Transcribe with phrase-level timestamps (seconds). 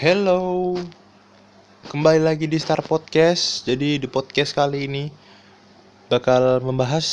[0.00, 0.72] Hello,
[1.92, 3.68] kembali lagi di Star Podcast.
[3.68, 5.12] Jadi di podcast kali ini
[6.08, 7.04] bakal membahas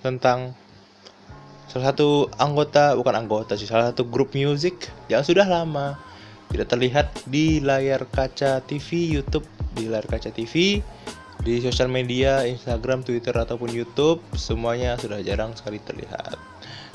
[0.00, 0.56] tentang
[1.68, 6.00] salah satu anggota, bukan anggota sih, salah satu grup musik yang sudah lama
[6.48, 9.44] tidak terlihat di layar kaca TV, YouTube,
[9.76, 10.80] di layar kaca TV,
[11.44, 16.40] di sosial media, Instagram, Twitter ataupun YouTube, semuanya sudah jarang sekali terlihat.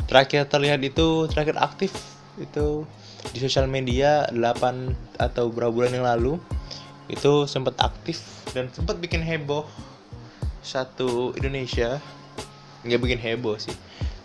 [0.09, 1.93] Terakhir terlihat itu, terakhir aktif
[2.41, 2.89] itu
[3.31, 6.33] di sosial media 8 atau beberapa bulan yang lalu
[7.09, 8.21] itu sempat aktif
[8.53, 9.65] dan sempat bikin heboh
[10.65, 12.01] satu Indonesia
[12.85, 13.73] nggak bikin heboh sih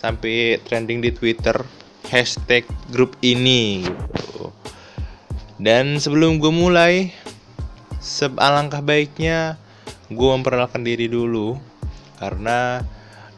[0.01, 1.57] sampai trending di Twitter
[2.09, 4.49] hashtag grup ini gitu.
[5.61, 7.13] dan sebelum gue mulai
[8.41, 9.61] alangkah baiknya
[10.09, 11.61] gue memperkenalkan diri dulu
[12.17, 12.81] karena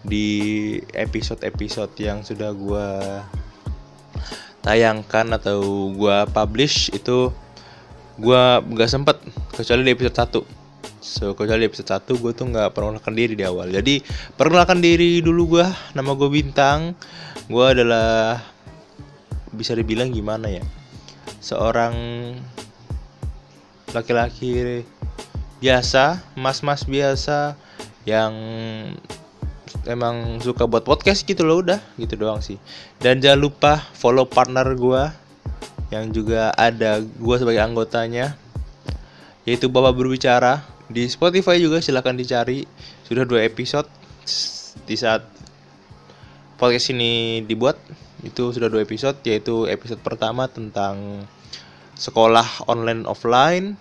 [0.02, 2.88] di episode-episode yang sudah gue
[4.62, 7.34] tayangkan atau gua publish itu
[8.16, 9.18] gua nggak sempet
[9.52, 10.62] kecuali di episode 1
[11.02, 13.74] so kecuali di episode 1 gue tuh nggak perkenalkan diri di awal.
[13.74, 13.98] Jadi
[14.38, 15.66] perkenalkan diri dulu gua.
[15.98, 16.94] Nama gue bintang.
[17.50, 18.38] Gua adalah
[19.50, 20.64] bisa dibilang gimana ya
[21.42, 21.94] seorang
[23.92, 24.86] laki-laki
[25.60, 27.58] biasa mas-mas biasa
[28.08, 28.32] yang
[29.86, 32.58] emang suka buat podcast gitu loh udah gitu doang sih.
[33.02, 35.02] Dan jangan lupa follow partner gue
[35.92, 38.38] yang juga ada gue sebagai anggotanya
[39.42, 40.62] yaitu Bapak Berbicara.
[40.92, 42.68] Di Spotify juga silahkan dicari
[43.08, 43.88] sudah dua episode
[44.84, 45.24] di saat
[46.60, 47.80] podcast ini dibuat
[48.22, 51.26] itu sudah dua episode yaitu episode pertama tentang
[51.98, 53.74] sekolah online offline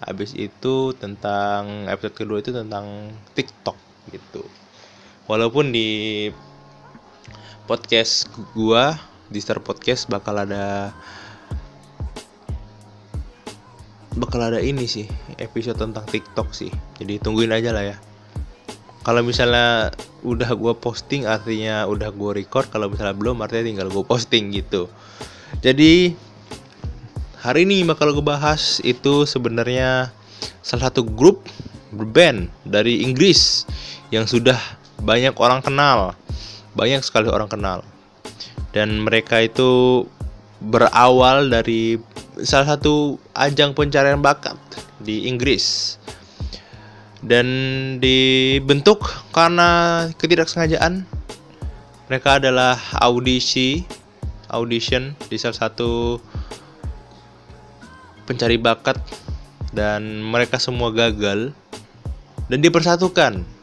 [0.00, 3.76] habis itu tentang episode kedua itu tentang TikTok
[4.12, 4.63] gitu
[5.24, 6.28] walaupun di
[7.64, 8.96] podcast gua
[9.32, 10.92] di Star Podcast bakal ada
[14.14, 15.08] bakal ada ini sih
[15.40, 16.70] episode tentang TikTok sih.
[17.00, 17.96] Jadi tungguin aja lah ya.
[19.04, 19.92] Kalau misalnya
[20.24, 24.86] udah gua posting artinya udah gua record kalau misalnya belum artinya tinggal gua posting gitu.
[25.64, 26.12] Jadi
[27.44, 30.08] hari ini bakal gue bahas itu sebenarnya
[30.64, 31.44] salah satu grup
[31.92, 33.68] band dari Inggris
[34.08, 34.56] yang sudah
[35.00, 36.14] banyak orang kenal.
[36.74, 37.86] Banyak sekali orang kenal.
[38.74, 40.04] Dan mereka itu
[40.58, 42.00] berawal dari
[42.42, 44.58] salah satu ajang pencarian bakat
[44.98, 45.96] di Inggris.
[47.24, 47.46] Dan
[48.02, 51.06] dibentuk karena ketidaksengajaan.
[52.10, 53.86] Mereka adalah audisi
[54.52, 56.20] audition di salah satu
[58.26, 58.98] pencari bakat.
[59.70, 61.54] Dan mereka semua gagal.
[62.50, 63.53] Dan dipersatukan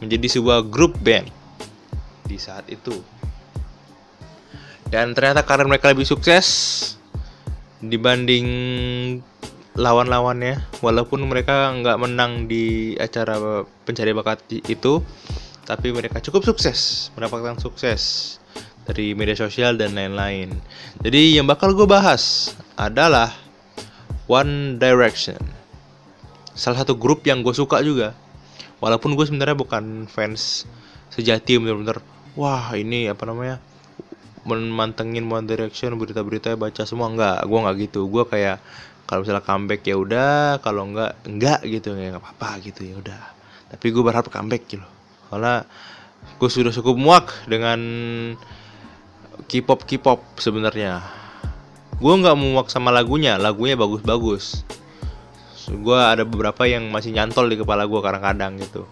[0.00, 1.28] menjadi sebuah grup band
[2.26, 2.96] di saat itu.
[4.90, 6.46] Dan ternyata karena mereka lebih sukses
[7.78, 8.46] dibanding
[9.78, 14.98] lawan-lawannya, walaupun mereka nggak menang di acara pencari bakat itu,
[15.62, 18.36] tapi mereka cukup sukses, mendapatkan sukses
[18.82, 20.50] dari media sosial dan lain-lain.
[20.98, 23.30] Jadi yang bakal gue bahas adalah
[24.26, 25.38] One Direction.
[26.52, 28.12] Salah satu grup yang gue suka juga
[28.80, 30.64] walaupun gue sebenarnya bukan fans
[31.12, 32.00] sejati bener-bener
[32.34, 33.60] wah ini apa namanya
[34.48, 38.08] mantengin One Direction berita-berita baca semua enggak gue nggak gitu.
[38.08, 38.58] Gue kayak
[39.04, 43.22] kalau misalnya comeback ya udah kalau enggak enggak gitu ya nggak apa-apa gitu ya udah.
[43.70, 44.86] Tapi gue berharap comeback gitu.
[45.28, 45.62] Karena
[46.40, 47.80] gue sudah cukup muak dengan
[49.46, 51.04] K-pop K-pop sebenarnya.
[52.00, 54.64] Gue nggak muak sama lagunya lagunya bagus-bagus
[55.68, 58.88] gue ada beberapa yang masih nyantol di kepala gue kadang-kadang gitu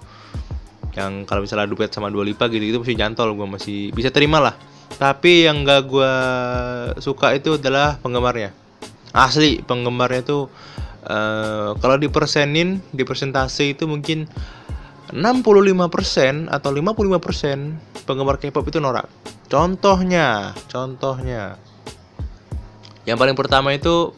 [0.99, 4.43] yang kalau misalnya duet sama dua lipa gitu itu masih nyantol gue masih bisa terima
[4.43, 4.55] lah
[4.99, 6.13] tapi yang gak gue
[6.99, 8.51] suka itu adalah penggemarnya
[9.15, 10.51] asli penggemarnya tuh
[11.07, 14.29] uh, kalau dipersenin di persentase itu mungkin
[15.09, 19.09] 65% atau 55% penggemar K-pop itu norak.
[19.49, 21.57] Contohnya, contohnya.
[23.09, 24.13] Yang paling pertama itu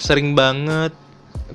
[0.00, 0.96] sering banget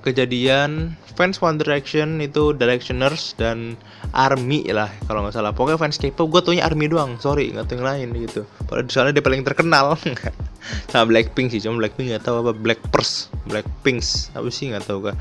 [0.06, 3.74] kejadian fans One Direction itu Directioners dan
[4.14, 5.52] Army lah kalau nggak salah.
[5.52, 7.18] Pokoknya fans K-pop gue taunya Army doang.
[7.18, 8.46] Sorry nggak tahu yang lain gitu.
[8.70, 9.98] Padahal soalnya dia paling terkenal.
[10.94, 14.02] Sama Blackpink sih cuma Blackpink nggak tahu apa Black Purse Blackpink
[14.34, 15.18] apa sih nggak tahu kan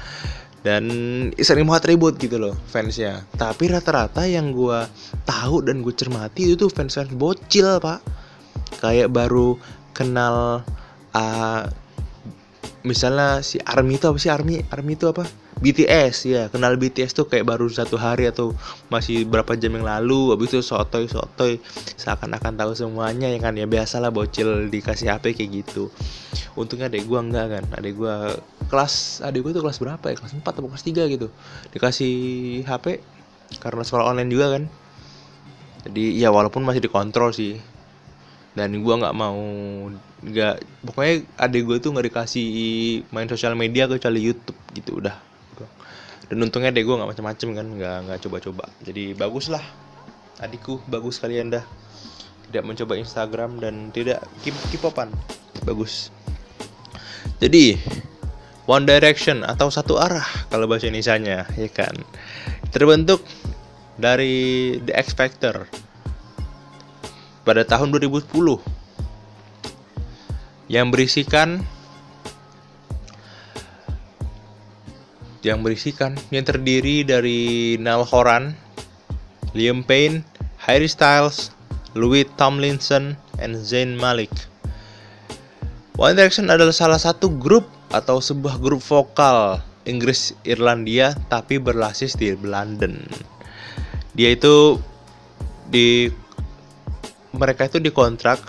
[0.64, 0.84] dan
[1.36, 3.20] sering banget ribut gitu loh fansnya.
[3.36, 4.88] Tapi rata-rata yang gue
[5.28, 8.00] tahu dan gue cermati itu tuh fans fans bocil pak.
[8.80, 9.60] Kayak baru
[9.92, 10.64] kenal
[11.12, 11.62] uh,
[12.84, 14.30] misalnya si Army itu apa sih?
[14.30, 15.24] Army Army itu apa?
[15.54, 18.52] BTS ya kenal BTS tuh kayak baru satu hari atau
[18.92, 20.36] masih berapa jam yang lalu.
[20.36, 21.58] Habis itu sotoy sotoy.
[21.96, 23.56] Seakan-akan tahu semuanya ya kan?
[23.56, 25.88] Ya biasalah bocil dikasih HP kayak gitu.
[26.54, 27.64] Untungnya adek gua enggak kan?
[27.80, 28.36] Adek gua
[28.68, 30.14] kelas adek gua tuh kelas berapa ya?
[30.20, 31.26] Kelas 4 atau kelas 3 gitu.
[31.72, 32.14] Dikasih
[32.68, 33.00] HP
[33.64, 34.68] karena sekolah online juga kan?
[35.88, 37.56] Jadi ya walaupun masih dikontrol sih
[38.54, 39.38] dan gue nggak mau
[40.24, 40.54] nggak
[40.86, 42.48] pokoknya adik gue tuh nggak dikasih
[43.10, 45.18] main sosial media kecuali YouTube gitu udah.
[46.24, 48.64] Dan untungnya adik gue nggak macam-macam kan nggak nggak coba-coba.
[48.86, 49.62] Jadi bagus lah
[50.38, 51.64] adikku bagus kalian dah.
[52.48, 55.10] Tidak mencoba Instagram dan tidak keep kipopan
[55.66, 56.14] bagus.
[57.42, 57.74] Jadi
[58.64, 61.92] One Direction atau satu arah kalau bahasa Indonesia-nya ya kan?
[62.70, 63.20] Terbentuk
[63.98, 65.68] dari The X Factor
[67.44, 68.32] pada tahun 2010
[70.72, 71.60] yang berisikan
[75.44, 78.56] yang berisikan yang terdiri dari Niall Horan,
[79.52, 80.24] Liam Payne,
[80.56, 81.52] Harry Styles,
[81.92, 84.32] Louis Tomlinson, and Zayn Malik.
[86.00, 92.32] One Direction adalah salah satu grup atau sebuah grup vokal Inggris Irlandia tapi berbasis di
[92.40, 93.04] London.
[94.16, 94.80] Dia itu
[95.68, 96.08] di
[97.34, 98.40] mereka itu dikontrak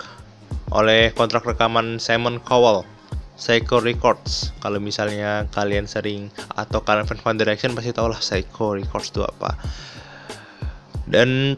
[0.70, 2.86] oleh kontrak rekaman Simon Cowell
[3.36, 4.50] Psycho Records.
[4.64, 9.20] Kalau misalnya kalian sering atau kalian fan One Direction pasti tau lah Psycho Records itu
[9.22, 9.54] apa.
[11.06, 11.54] Dan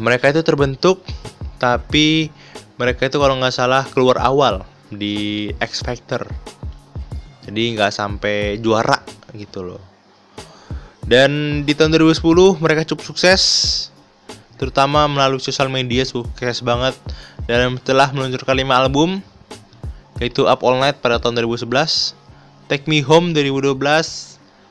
[0.00, 1.04] mereka itu terbentuk
[1.60, 2.32] tapi
[2.80, 6.24] mereka itu kalau nggak salah keluar awal di X Factor.
[7.44, 8.96] Jadi nggak sampai juara
[9.36, 9.82] gitu loh.
[11.04, 13.42] Dan di tahun 2010 mereka cukup sukses
[14.60, 16.92] terutama melalui sosial media sukses banget.
[17.48, 19.10] Dan telah meluncurkan 5 album
[20.20, 22.12] yaitu Up All Night pada tahun 2011,
[22.68, 23.80] Take Me Home 2012,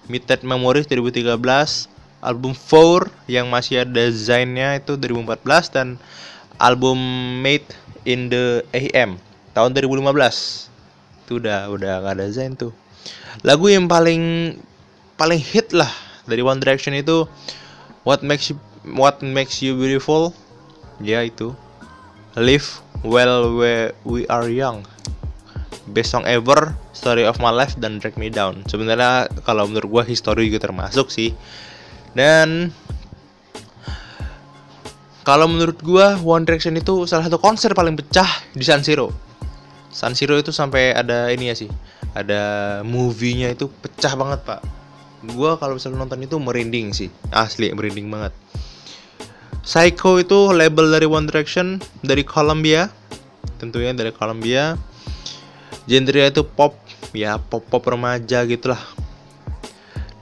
[0.05, 1.89] Midnight Memories 2013,
[2.21, 5.87] album Four yang masih ada desainnya itu 2014 dan
[6.61, 7.01] album
[7.41, 7.65] Made
[8.05, 9.17] in the AM
[9.57, 10.05] tahun 2015
[11.25, 12.71] itu udah udah gak ada desain tuh.
[13.41, 14.53] Lagu yang paling
[15.17, 15.89] paling hit lah
[16.29, 17.25] dari One Direction itu
[18.05, 20.31] What Makes You What Makes You Beautiful?
[21.03, 21.51] Ya itu.
[22.39, 24.87] Live Well Where We Are Young.
[25.91, 28.63] Best Song Ever Story of My Life dan Drag Me Down.
[28.71, 31.35] Sebenarnya kalau menurut gue history juga termasuk sih.
[32.15, 32.71] Dan
[35.27, 39.11] kalau menurut gue One Direction itu salah satu konser paling pecah di San Siro.
[39.91, 41.67] San Siro itu sampai ada ini ya sih.
[42.15, 42.41] Ada
[42.87, 44.63] movie-nya itu pecah banget pak.
[45.35, 47.11] Gue kalau misalnya nonton itu merinding sih.
[47.35, 48.31] Asli merinding banget
[49.69, 52.89] Psycho itu label dari One Direction dari Columbia.
[53.61, 54.73] Tentunya dari Columbia.
[55.85, 56.73] Genre itu pop
[57.13, 58.81] ya pop pop remaja gitulah.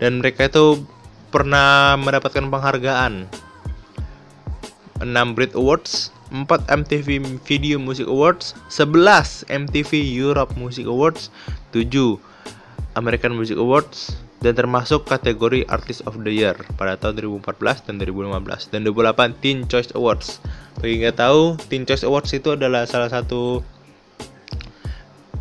[0.04, 0.84] Dan mereka itu
[1.32, 3.32] pernah mendapatkan penghargaan.
[5.00, 5.08] 6
[5.40, 11.32] Brit Awards 4 MTV Video Music Awards 11 MTV Europe Music Awards
[11.72, 12.20] 7
[13.00, 18.70] American Music Awards dan termasuk kategori Artist of the Year pada tahun 2014 dan 2015
[18.70, 20.38] dan 28 Teen Choice Awards.
[20.78, 23.66] Bagi nggak tahu, Teen Choice Awards itu adalah salah satu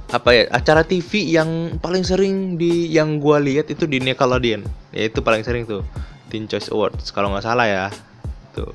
[0.06, 4.62] apa ya acara TV yang paling sering di yang gua lihat itu di Nickelodeon
[4.94, 5.82] ya itu paling sering tuh
[6.30, 7.86] Teen Choice Awards kalau nggak salah ya.
[8.56, 8.72] Tuh.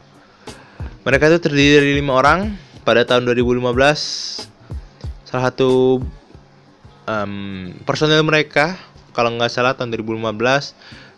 [1.02, 2.54] Mereka itu terdiri dari lima orang.
[2.82, 3.62] Pada tahun 2015
[5.22, 6.02] salah satu
[7.06, 7.34] um,
[7.86, 8.74] personel mereka
[9.12, 10.32] kalau nggak salah tahun 2015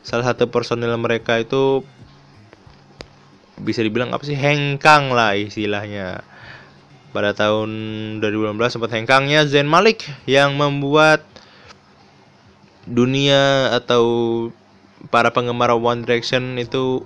[0.04, 1.82] salah satu personil mereka itu
[3.62, 4.36] bisa dibilang apa sih?
[4.36, 6.26] Hengkang lah istilahnya.
[7.14, 7.70] Pada tahun
[8.20, 11.22] 2016 sempat hengkangnya Zayn Malik yang membuat
[12.90, 14.04] dunia atau
[15.14, 17.06] para penggemar One Direction itu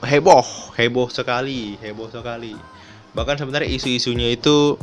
[0.00, 2.56] heboh heboh sekali heboh sekali.
[3.14, 4.80] Bahkan sebenarnya isu-isunya itu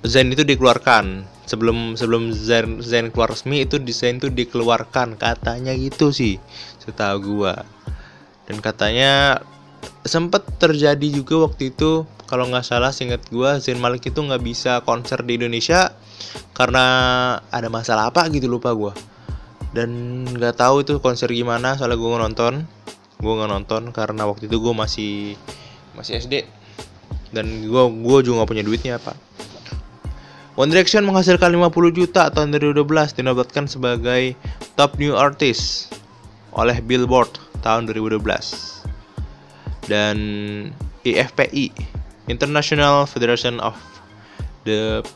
[0.00, 1.28] Zen itu dikeluarkan.
[1.44, 5.20] Sebelum sebelum Zen Zen keluar resmi itu desain itu dikeluarkan.
[5.20, 6.40] Katanya gitu sih
[6.80, 7.66] setahu gua.
[8.48, 9.44] Dan katanya
[10.06, 14.80] sempat terjadi juga waktu itu kalau nggak salah singkat gua Zen Malik itu nggak bisa
[14.86, 15.92] konser di Indonesia
[16.56, 16.84] karena
[17.52, 18.96] ada masalah apa gitu lupa gua.
[19.76, 22.64] Dan nggak tahu itu konser gimana soalnya gua nonton.
[23.20, 25.36] Gua nggak nonton karena waktu itu gua masih
[25.92, 26.48] masih SD
[27.36, 29.29] dan gua gua juga nggak punya duitnya apa
[30.58, 32.82] One Direction menghasilkan 50 juta tahun 2012
[33.22, 34.34] dinobatkan sebagai
[34.74, 35.94] Top New Artist
[36.58, 37.30] oleh Billboard
[37.62, 38.18] tahun 2012.
[39.86, 40.16] Dan
[41.06, 41.70] IFPI,
[42.26, 43.78] International Federation of
[44.66, 45.06] the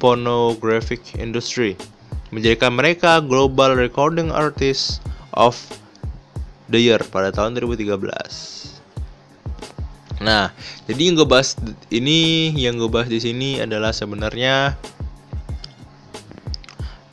[0.00, 1.76] Pornographic Industry,
[2.32, 5.04] menjadikan mereka Global Recording Artist
[5.36, 5.60] of
[6.72, 8.53] the Year pada tahun 2013.
[10.22, 10.54] Nah,
[10.86, 11.58] jadi yang gue bahas
[11.90, 14.78] ini, yang gue bahas di sini adalah sebenarnya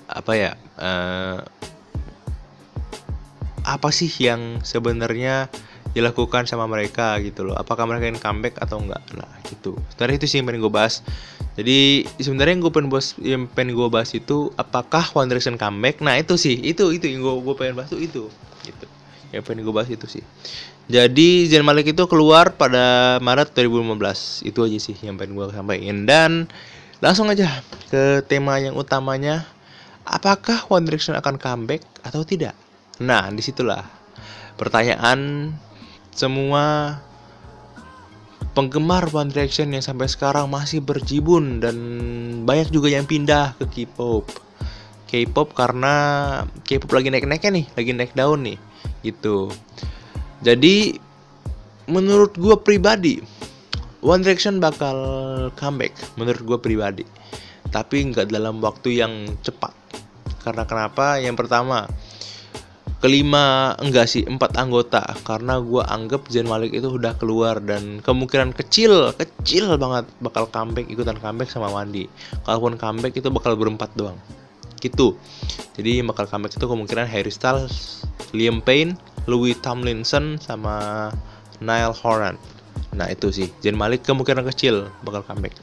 [0.06, 0.52] apa ya?
[0.78, 1.40] Uh,
[3.62, 5.50] apa sih yang sebenarnya
[5.94, 7.56] dilakukan sama mereka gitu loh.
[7.58, 9.02] Apakah mereka ingin comeback atau enggak?
[9.18, 9.78] Nah gitu.
[9.94, 11.06] Sebenarnya itu sih yang pengen gue bahas.
[11.60, 16.00] Jadi sebenarnya yang gue pengen bahas yang pengen gue bahas itu apakah One Direction comeback?
[16.00, 16.58] Nah itu sih.
[16.58, 18.32] Itu itu yang gue gue pengen bahas tuh itu
[18.66, 18.86] gitu.
[19.36, 20.24] Yang pengen gue bahas itu sih
[20.92, 26.04] jadi Zayn Malik itu keluar pada Maret 2015 itu aja sih yang pengen gue sampaikan
[26.04, 26.32] dan
[27.00, 29.48] langsung aja ke tema yang utamanya
[30.04, 32.54] apakah One Direction akan comeback atau tidak
[33.00, 33.88] nah di situlah
[34.60, 35.50] pertanyaan
[36.12, 37.00] semua
[38.52, 41.78] penggemar One Direction yang sampai sekarang masih berjibun dan
[42.44, 44.28] banyak juga yang pindah ke K-pop.
[45.08, 45.94] K-pop karena
[46.68, 48.58] K-pop lagi naik-naiknya nih, lagi naik daun nih,
[49.04, 49.52] gitu.
[50.42, 50.98] Jadi
[51.90, 53.22] menurut gue pribadi
[54.02, 54.98] One Direction bakal
[55.54, 57.06] comeback menurut gue pribadi,
[57.70, 59.78] tapi nggak dalam waktu yang cepat.
[60.42, 61.22] Karena kenapa?
[61.22, 61.86] Yang pertama,
[62.98, 65.06] kelima enggak sih empat anggota.
[65.22, 70.90] Karena gue anggap Zayn Malik itu udah keluar dan kemungkinan kecil kecil banget bakal comeback
[70.90, 72.10] ikutan comeback sama Wandi.
[72.42, 74.18] Kalaupun comeback itu bakal berempat doang.
[74.82, 75.14] Gitu.
[75.78, 78.02] Jadi bakal comeback itu kemungkinan Harry Styles
[78.34, 78.98] Liam Payne
[79.30, 81.10] Louis Tomlinson sama
[81.62, 82.36] Niall Horan.
[82.96, 83.48] Nah itu sih.
[83.62, 85.56] Zayn Malik kemungkinan kecil bakal comeback.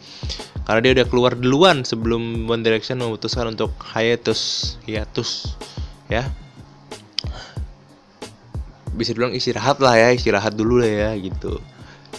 [0.65, 5.57] Karena dia udah keluar duluan sebelum One Direction memutuskan untuk hiatus hiatus
[6.12, 6.29] ya.
[8.95, 11.59] Bisa bilang istirahat lah ya istirahat dulu lah ya gitu.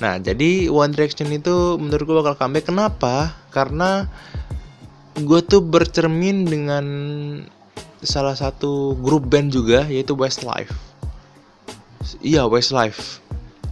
[0.01, 2.67] Nah jadi One Direction itu menurut gue bakal comeback.
[2.67, 3.34] Kenapa?
[3.53, 4.10] Karena
[5.19, 6.86] gue tuh bercermin dengan
[8.00, 10.72] salah satu grup band juga yaitu Westlife
[12.23, 13.21] iya Westlife.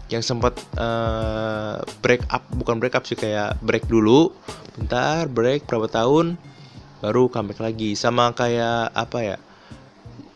[0.07, 4.31] Yang sempat uh, break up bukan break up sih kayak break dulu.
[4.79, 6.39] Bentar break berapa tahun
[7.03, 7.97] baru comeback lagi.
[7.97, 9.37] Sama kayak apa ya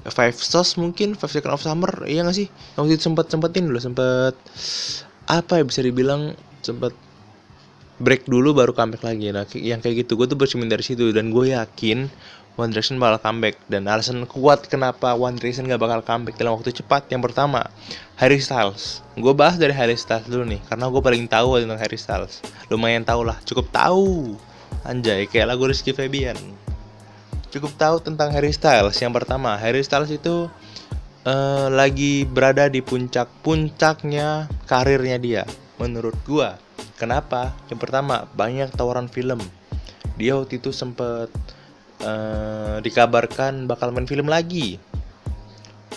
[0.09, 2.49] Five Stars mungkin Five Second of Summer iya gak sih?
[2.75, 4.33] Yang waktu itu sempet sempetin dulu sempet
[5.29, 6.33] apa ya bisa dibilang
[6.65, 6.91] sempet
[8.01, 9.29] break dulu baru comeback lagi.
[9.29, 11.13] Nah yang kayak gitu gue tuh bercermin dari situ.
[11.13, 12.09] Dan gue yakin
[12.59, 16.75] One Direction bakal comeback dan alasan kuat kenapa One Direction gak bakal comeback dalam waktu
[16.75, 17.67] cepat yang pertama
[18.19, 21.99] Harry Styles gue bahas dari Harry Styles dulu nih karena gue paling tahu tentang Harry
[21.99, 24.35] Styles lumayan tau lah cukup tahu
[24.83, 26.35] anjay kayak lagu Rizky Febian
[27.51, 28.95] cukup tahu tentang Harry Styles.
[28.97, 30.47] Yang pertama, Harry Styles itu
[31.27, 35.43] uh, lagi berada di puncak-puncaknya karirnya dia.
[35.77, 36.55] Menurut gua,
[36.95, 37.51] kenapa?
[37.67, 39.43] Yang pertama, banyak tawaran film.
[40.15, 41.27] Dia waktu itu sempet
[42.03, 44.77] uh, dikabarkan bakal main film lagi.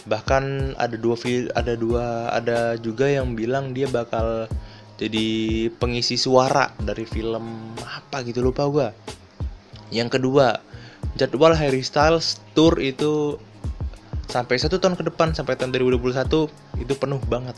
[0.05, 1.17] Bahkan ada dua
[1.57, 4.47] ada dua ada juga yang bilang dia bakal
[5.01, 5.27] jadi
[5.81, 8.89] pengisi suara dari film apa gitu lupa gua.
[9.89, 10.61] Yang kedua,
[11.17, 13.41] jadwal Harry Styles tour itu
[14.29, 17.55] sampai satu tahun ke depan sampai tahun 2021 itu penuh banget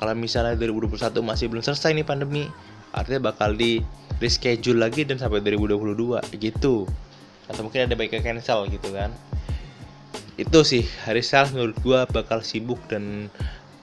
[0.00, 2.48] kalau misalnya 2021 masih belum selesai nih pandemi
[2.96, 3.84] artinya bakal di
[4.16, 6.88] reschedule lagi dan sampai 2022 gitu
[7.50, 9.12] atau mungkin ada baiknya cancel gitu kan.
[10.34, 13.30] Itu sih Harry Styles menurut gua bakal sibuk dan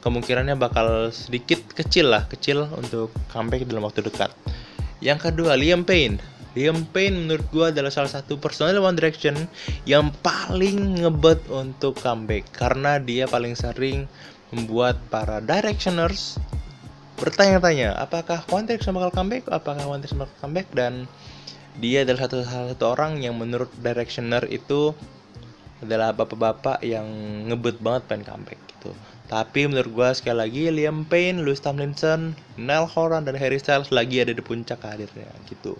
[0.02, 4.34] kemungkinannya bakal sedikit kecil lah kecil untuk comeback dalam waktu dekat.
[5.00, 6.22] Yang kedua Liam Payne.
[6.52, 9.48] Liam Payne menurut gue adalah salah satu personel One Direction
[9.88, 12.44] yang paling ngebet untuk comeback.
[12.52, 14.04] Karena dia paling sering
[14.52, 16.36] membuat para Directioners
[17.16, 20.68] bertanya-tanya apakah One Direction bakal comeback, apakah One Direction bakal comeback?
[20.76, 21.08] Dan
[21.80, 24.92] dia adalah satu satu orang yang menurut Directioner itu
[25.82, 27.06] adalah bapak-bapak yang
[27.50, 28.92] ngebet banget pengen comeback gitu.
[29.32, 34.20] Tapi menurut gue sekali lagi Liam Payne, Louis Tomlinson, Niall Horan dan Harry Styles lagi
[34.20, 35.80] ada di puncak karirnya gitu.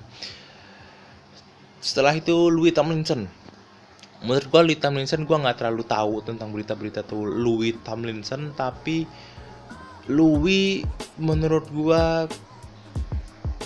[1.82, 3.26] Setelah itu Louis Tomlinson.
[4.22, 9.10] Menurut gua Louis Tomlinson gua nggak terlalu tahu tentang berita-berita tuh Louis Tomlinson tapi
[10.06, 10.86] Louis
[11.18, 12.30] menurut gua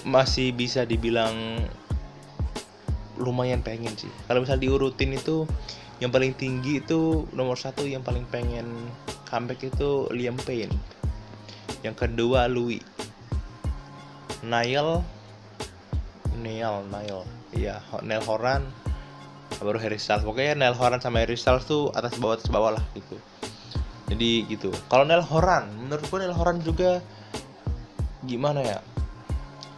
[0.08, 1.60] masih bisa dibilang
[3.17, 4.12] lumayan pengen sih.
[4.27, 5.48] Kalau misal diurutin itu
[6.03, 8.67] yang paling tinggi itu nomor satu yang paling pengen
[9.27, 10.74] comeback itu Liam Payne.
[11.81, 12.84] Yang kedua Louis.
[14.43, 15.01] Niall.
[16.39, 17.24] Niall Niall.
[17.55, 18.67] Iya Neil Horan.
[19.63, 20.27] Baru Harry Styles.
[20.27, 23.15] Pokoknya Neil Horan sama Harry Styles tuh atas bawah atas bawah lah gitu.
[24.12, 24.69] Jadi gitu.
[24.91, 27.00] Kalau Neil Horan menurut gue Neil Horan juga
[28.25, 28.79] gimana ya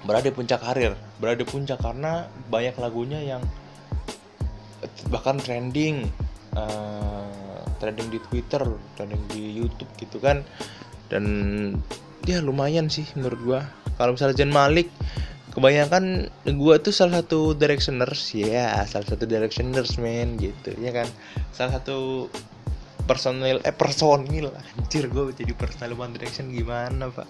[0.07, 3.43] berada di puncak karir berada di puncak karena banyak lagunya yang
[5.11, 6.07] bahkan trending
[6.55, 8.63] uh, trending di Twitter
[8.97, 10.41] trending di YouTube gitu kan.
[11.07, 11.25] Dan
[12.27, 13.61] ya lumayan sih menurut gua.
[13.95, 14.91] Kalau misalnya Jen Malik
[15.55, 21.07] kebanyakan gua tuh salah satu directioners ya yeah, salah satu directioners men gitu ya kan.
[21.55, 22.27] Salah satu
[23.07, 27.23] personil eh personil anjir gue jadi personil one direction gimana pak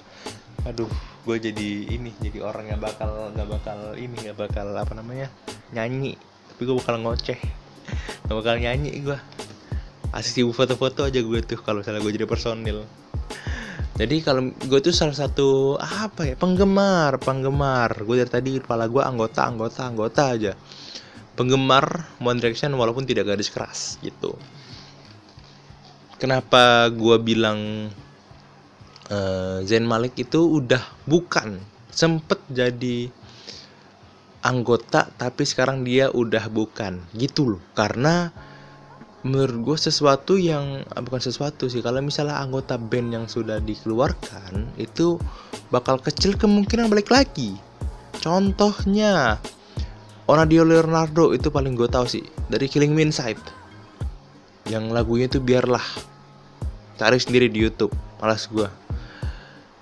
[0.67, 0.91] aduh
[1.23, 5.31] gue jadi ini jadi orang yang bakal nggak bakal ini nggak bakal apa namanya
[5.71, 6.19] nyanyi.
[6.51, 7.39] Tapi gue bakal ngoceh.
[8.27, 9.17] Nggak bakal nyanyi gue
[10.11, 12.83] asisi foto-foto aja gue tuh kalau misalnya gue jadi personil.
[13.97, 18.03] Jadi kalau gue tuh salah satu apa ya penggemar penggemar.
[18.03, 20.53] Gue dari tadi kepala gue anggota anggota anggota aja.
[21.37, 24.35] Penggemar One Direction walaupun tidak garis keras gitu.
[26.17, 27.89] Kenapa gue bilang
[29.11, 31.59] uh, Zain Malik itu udah bukan
[31.91, 33.09] sempet jadi
[34.45, 37.03] anggota tapi sekarang dia udah bukan.
[37.15, 37.61] Gitu loh.
[37.73, 38.31] Karena
[39.25, 44.77] menurut gue sesuatu yang ah, bukan sesuatu sih kalau misalnya anggota band yang sudah dikeluarkan
[44.79, 45.19] itu
[45.73, 47.57] bakal kecil kemungkinan balik lagi.
[48.17, 49.37] Contohnya
[50.27, 53.39] Onadio Leonardo itu paling gue tahu sih dari Killing Me Inside.
[54.67, 55.83] Yang lagunya itu biarlah.
[56.97, 58.86] Cari sendiri di YouTube malas gue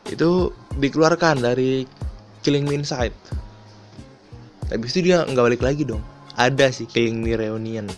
[0.09, 1.85] itu dikeluarkan dari
[2.45, 3.15] Killing Me Inside.
[4.69, 6.01] Habis itu dia nggak balik lagi dong.
[6.37, 7.89] Ada sih Killing Me Reunion.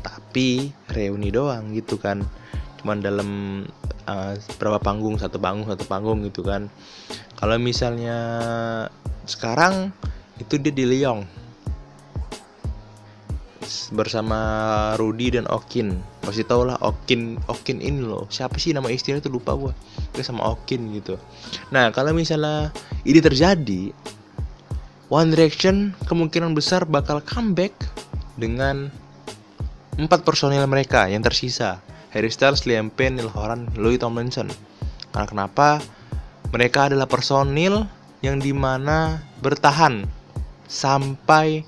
[0.00, 2.24] Tapi reuni doang gitu kan.
[2.80, 3.30] Cuman dalam
[4.08, 6.68] uh, berapa panggung satu panggung satu panggung gitu kan.
[7.36, 8.18] Kalau misalnya
[9.24, 9.92] sekarang
[10.40, 11.24] itu dia di Lyon
[13.94, 14.38] bersama
[15.00, 18.26] Rudy dan Okin pasti tau lah Okin Okin ini loh.
[18.32, 19.72] Siapa sih nama istrinya itu lupa gue
[20.16, 21.20] Dia sama Okin gitu.
[21.70, 22.72] Nah kalau misalnya
[23.04, 23.92] ini terjadi
[25.12, 27.76] One Direction kemungkinan besar bakal comeback
[28.34, 28.88] dengan
[29.94, 31.78] empat personil mereka yang tersisa.
[32.10, 34.46] Harry Styles, Liam Payne, Neil Horan, Louis Tomlinson.
[35.10, 35.82] Karena kenapa?
[36.54, 37.86] Mereka adalah personil
[38.22, 40.06] yang di mana bertahan
[40.70, 41.66] sampai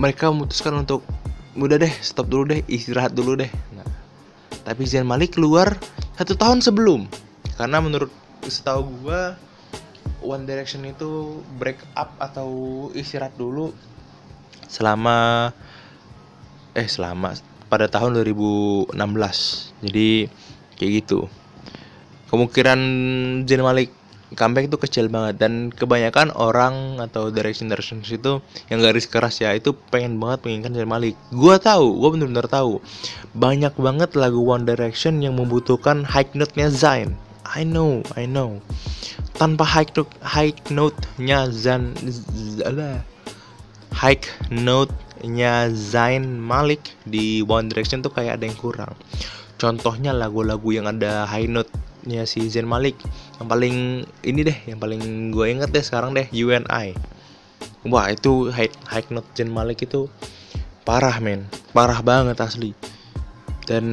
[0.00, 1.04] mereka memutuskan untuk
[1.52, 3.50] udah deh stop dulu deh istirahat dulu deh.
[3.76, 3.88] Nah,
[4.64, 5.76] tapi Zayn Malik keluar
[6.16, 7.08] satu tahun sebelum.
[7.56, 8.08] Karena menurut
[8.46, 9.22] setahu gue
[10.22, 12.48] One Direction itu break up atau
[12.96, 13.74] istirahat dulu
[14.70, 15.50] selama
[16.72, 17.36] eh selama
[17.68, 18.96] pada tahun 2016
[19.84, 20.10] jadi
[20.80, 21.28] kayak gitu.
[22.32, 22.80] Kemungkinan
[23.44, 24.01] Zayn Malik
[24.34, 25.40] comeback itu kecil banget.
[25.40, 30.72] Dan kebanyakan orang atau direction direction itu yang garis keras ya itu pengen banget menginginkan
[30.76, 31.14] Zayn Malik.
[31.32, 32.82] Gue tahu gue bener-bener tahu.
[33.32, 37.16] Banyak banget lagu One Direction yang membutuhkan high note-nya Zayn.
[37.52, 38.60] I know I know.
[39.36, 41.92] Tanpa high note high note-nya Zayn
[43.92, 48.94] high note-nya Zayn Malik di One Direction tuh kayak ada yang kurang.
[49.60, 51.70] Contohnya lagu-lagu yang ada high note
[52.06, 52.98] nya si Zayn Malik.
[53.38, 53.76] Yang paling
[54.26, 57.12] ini deh yang paling gue inget deh sekarang deh UNI
[57.86, 60.06] wah itu high high note Zayn Malik itu
[60.86, 61.46] parah men.
[61.74, 62.74] Parah banget asli.
[63.66, 63.84] Dan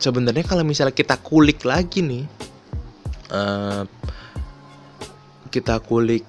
[0.00, 2.24] sebenarnya kalau misalnya kita kulik lagi nih
[3.32, 3.84] uh,
[5.52, 6.24] kita kulik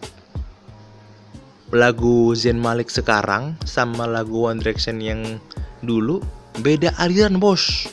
[1.72, 5.40] lagu Zayn Malik sekarang sama lagu One Direction yang
[5.80, 6.20] dulu
[6.60, 7.88] beda aliran bos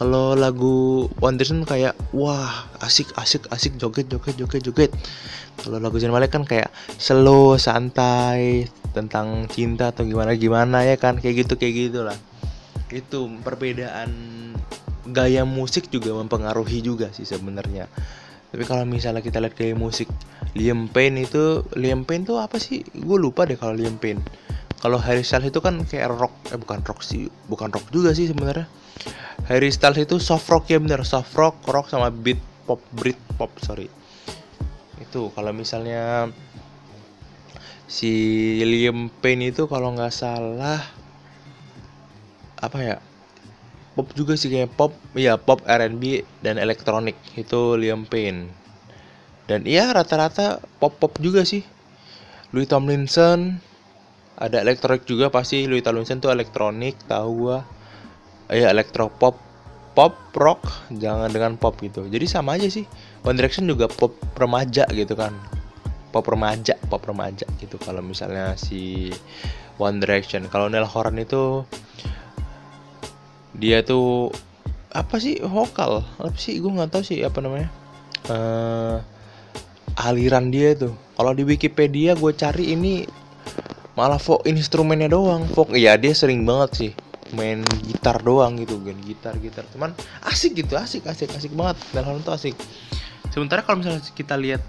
[0.00, 4.90] kalau lagu One Direction kayak wah asik asik asik joget joget joget joget.
[5.60, 8.64] Kalau lagu Zayn Malik kan kayak slow santai
[8.96, 11.20] tentang cinta atau gimana gimana ya kan?
[11.20, 12.16] Kayak gitu kayak gitulah.
[12.88, 14.08] Itu perbedaan
[15.04, 17.84] gaya musik juga mempengaruhi juga sih sebenarnya.
[18.56, 20.08] Tapi kalau misalnya kita lihat gaya musik
[20.56, 22.80] Liam Payne itu Liam Payne tuh apa sih?
[22.96, 24.24] Gue lupa deh kalau Liam Payne
[24.80, 28.32] kalau Harry Styles itu kan kayak rock eh bukan rock sih bukan rock juga sih
[28.32, 28.64] sebenarnya.
[29.48, 33.52] Harry Styles itu soft rock ya bener soft rock rock sama beat pop Brit pop
[33.60, 33.92] sorry.
[34.96, 36.32] Itu kalau misalnya
[37.84, 38.12] si
[38.64, 40.80] Liam Payne itu kalau nggak salah
[42.60, 42.96] apa ya
[43.96, 48.48] pop juga sih kayak pop ya pop R&B dan elektronik itu Liam Payne.
[49.44, 51.60] Dan iya rata-rata pop pop juga sih.
[52.56, 53.69] Louis Tomlinson
[54.40, 57.60] ada elektronik juga pasti Louis Tomlinson tuh elektronik tahu gua.
[58.50, 59.38] Ya elektropop
[59.94, 62.08] pop rock jangan dengan pop gitu.
[62.08, 62.88] Jadi sama aja sih.
[63.22, 65.36] One Direction juga pop remaja gitu kan.
[66.10, 69.12] Pop remaja pop remaja gitu kalau misalnya si
[69.76, 70.48] One Direction.
[70.48, 71.62] Kalau Neil Horan itu
[73.54, 74.32] dia tuh
[74.90, 76.02] apa sih vokal?
[76.18, 76.58] Apa sih?
[76.58, 77.68] Gue nggak tahu sih apa namanya.
[78.26, 78.98] Uh,
[80.00, 83.04] aliran dia tuh kalau di Wikipedia gue cari ini
[84.00, 85.44] malah folk instrumennya doang.
[85.52, 86.92] Folk iya dia sering banget sih
[87.36, 89.68] main gitar doang gitu kan gitar gitar.
[89.76, 89.92] Cuman
[90.24, 91.76] asik gitu asik asik asik banget.
[91.92, 92.56] Dan hal itu asik.
[93.28, 94.64] Sementara kalau misalnya kita lihat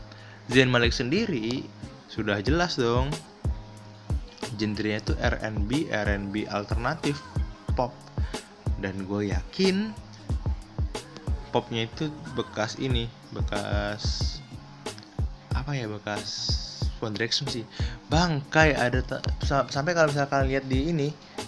[0.52, 1.64] Zayn Malik sendiri
[2.12, 3.08] sudah jelas dong
[4.60, 7.24] genrenya itu R&B R&B alternatif
[7.80, 7.96] pop.
[8.84, 9.96] Dan gue yakin
[11.56, 14.40] popnya itu bekas ini bekas
[15.52, 16.71] apa ya bekas
[17.02, 17.66] One Direction sih.
[18.08, 19.02] Bangkai ada
[19.44, 21.08] sampai kalau misalnya kalian lihat di ini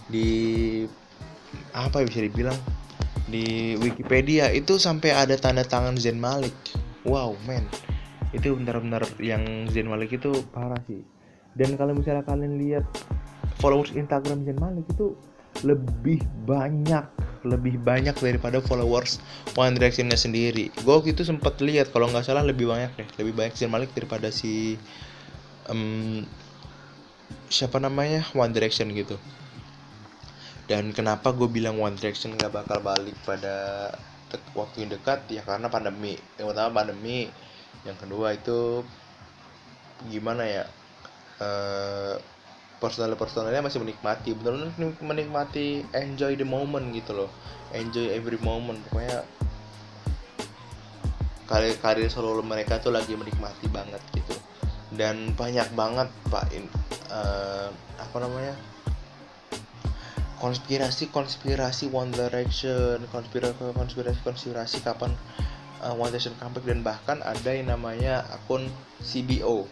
[0.09, 0.27] di
[1.73, 2.57] apa ya bisa dibilang?
[3.29, 6.53] Di Wikipedia itu sampai ada tanda tangan Zayn Malik.
[7.05, 7.65] Wow man.
[8.33, 11.05] Itu benar-benar yang Zayn Malik itu parah sih.
[11.53, 12.85] Dan kalau misalnya kalian lihat
[13.61, 15.13] followers Instagram Zayn Malik itu
[15.61, 17.05] lebih banyak
[17.43, 19.19] lebih banyak daripada followers
[19.59, 20.71] One Directionnya sendiri.
[20.81, 23.91] Gue waktu itu sempat lihat kalau nggak salah lebih banyak deh lebih banyak Zayn Malik
[23.91, 24.79] daripada si
[25.69, 26.25] um,
[27.47, 28.25] siapa namanya?
[28.33, 29.15] One Direction gitu.
[30.65, 33.89] Dan kenapa gue bilang One Direction gak bakal balik pada
[34.55, 35.27] waktu yang dekat?
[35.29, 36.17] Ya karena pandemi.
[36.39, 37.29] Yang pertama pandemi.
[37.83, 38.81] Yang kedua itu
[40.07, 40.63] gimana ya?
[41.43, 42.15] Uh,
[42.79, 44.31] personal personalnya masih menikmati.
[44.35, 47.29] Benar-benar menikmati enjoy the moment gitu loh.
[47.75, 48.79] Enjoy every moment.
[48.87, 49.27] Pokoknya
[51.43, 54.42] karir karir solo mereka tuh lagi menikmati banget gitu
[54.93, 56.49] dan banyak banget pak
[57.09, 58.53] uh, apa namanya?
[60.37, 65.15] Konspirasi konspirasi One Direction konspirasi konspirasi konspirasi kapan
[65.79, 68.67] uh, One Direction comeback dan bahkan ada yang namanya akun
[68.99, 69.65] CBO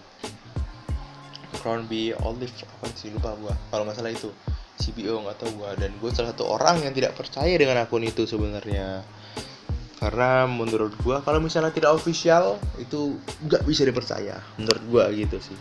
[1.62, 3.54] Crown B Olive apa sih lupa gua.
[3.70, 4.34] Kalau nggak salah itu
[4.82, 5.78] CBO nggak tahu gua.
[5.78, 9.06] Dan gue salah satu orang yang tidak percaya dengan akun itu sebenarnya
[10.02, 15.54] karena menurut gua kalau misalnya tidak official itu nggak bisa dipercaya menurut gua gitu sih.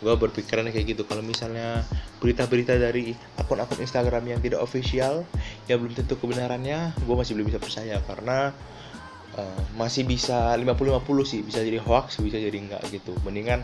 [0.00, 1.04] Gua berpikiran kayak gitu.
[1.04, 1.84] Kalau misalnya
[2.18, 5.28] berita-berita dari akun-akun Instagram yang tidak official
[5.68, 8.00] yang belum tentu kebenarannya gua masih belum bisa percaya.
[8.00, 8.56] Karena
[9.36, 13.12] uh, masih bisa 50-50 sih bisa jadi hoax bisa jadi enggak gitu.
[13.28, 13.60] Mendingan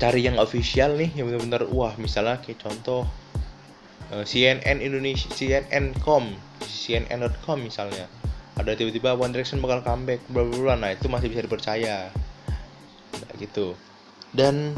[0.00, 3.06] cari yang official nih yang benar-benar wah misalnya kayak contoh
[4.10, 6.34] uh, eh, CNN Indonesia CNN.com
[6.66, 8.10] CNN.com misalnya
[8.56, 12.08] ada tiba-tiba One Direction bakal comeback bla nah itu masih bisa dipercaya.
[13.16, 13.76] Nah, gitu.
[14.32, 14.72] Dan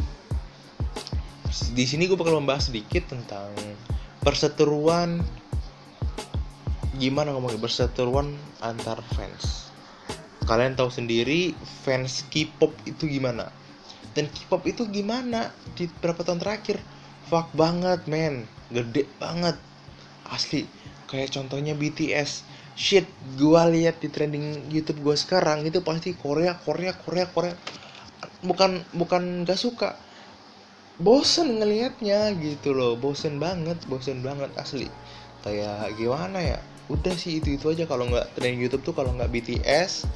[1.73, 3.55] di sini gue bakal membahas sedikit tentang
[4.21, 5.23] perseteruan
[6.99, 9.71] gimana ngomongnya perseteruan antar fans.
[10.45, 11.55] Kalian tahu sendiri
[11.87, 13.53] fans K-pop itu gimana?
[14.17, 16.83] Dan K-pop itu gimana di beberapa tahun terakhir?
[17.31, 18.49] Fuck banget men.
[18.75, 19.55] Gede banget.
[20.27, 20.67] Asli.
[21.09, 22.48] Kayak contohnya BTS
[22.79, 27.55] shit gue lihat di trending YouTube gue sekarang itu pasti Korea Korea Korea Korea.
[28.47, 29.99] Bukan bukan gak suka.
[31.03, 34.87] Bosen ngelihatnya gitu loh bosen banget bosen banget asli.
[35.43, 36.59] Kayak gimana ya?
[36.87, 37.83] Udah sih itu itu aja.
[37.91, 40.07] Kalau nggak trending YouTube tuh kalau nggak BTS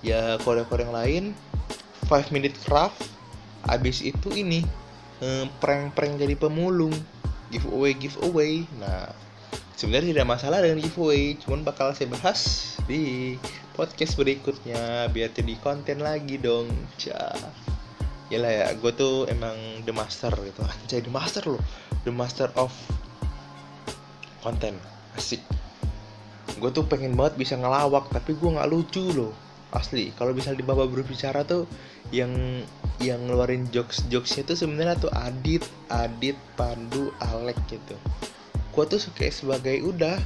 [0.00, 1.24] ya Korea Korea yang lain
[2.08, 3.12] Five Minute Craft
[3.66, 4.64] abis itu ini
[5.20, 6.96] eh, prank-prank jadi pemulung
[7.52, 8.64] giveaway giveaway.
[8.80, 9.25] Nah
[9.76, 13.36] sebenarnya tidak masalah dengan giveaway cuman bakal saya bahas di
[13.76, 16.72] podcast berikutnya biar jadi konten lagi dong.
[18.32, 20.64] Ya lah ya gue tuh emang the master gitu.
[20.72, 21.62] Anjay the master loh.
[22.08, 22.72] The master of
[24.40, 24.80] konten
[25.20, 25.44] asik.
[26.56, 29.36] Gue tuh pengen banget bisa ngelawak tapi gue nggak lucu loh
[29.76, 30.08] asli.
[30.16, 31.68] Kalau bisa di bawah berbicara tuh
[32.08, 32.32] yang
[32.96, 35.60] yang ngeluarin jokes jokesnya tuh sebenarnya tuh Adit
[35.92, 37.92] Adit Pandu Alek gitu
[38.76, 40.20] gue tuh kayak sebagai udah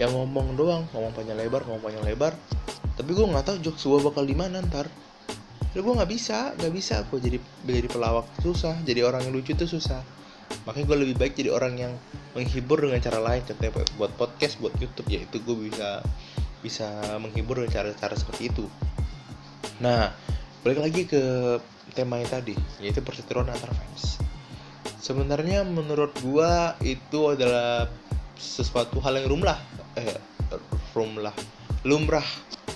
[0.00, 2.32] yang ngomong doang ngomong panjang lebar ngomong panjang lebar.
[2.96, 4.88] Tapi gue nggak tahu jokes gue bakal di mana ntar.
[5.76, 9.52] Lalu gue nggak bisa nggak bisa gue jadi jadi pelawak susah jadi orang yang lucu
[9.52, 10.00] tuh susah.
[10.64, 11.92] Makanya gue lebih baik jadi orang yang
[12.32, 16.00] menghibur dengan cara lain contohnya buat podcast buat YouTube ya itu gue bisa
[16.64, 16.88] bisa
[17.20, 18.64] menghibur dengan cara-cara seperti itu.
[19.84, 20.08] Nah
[20.64, 21.20] balik lagi ke
[21.92, 24.20] tema yang tadi yaitu perseteruan antar fans
[25.10, 27.90] sebenarnya menurut gua itu adalah
[28.38, 29.58] sesuatu hal yang lumrah
[29.98, 30.14] eh
[30.94, 31.34] lumrah
[31.82, 32.28] lumrah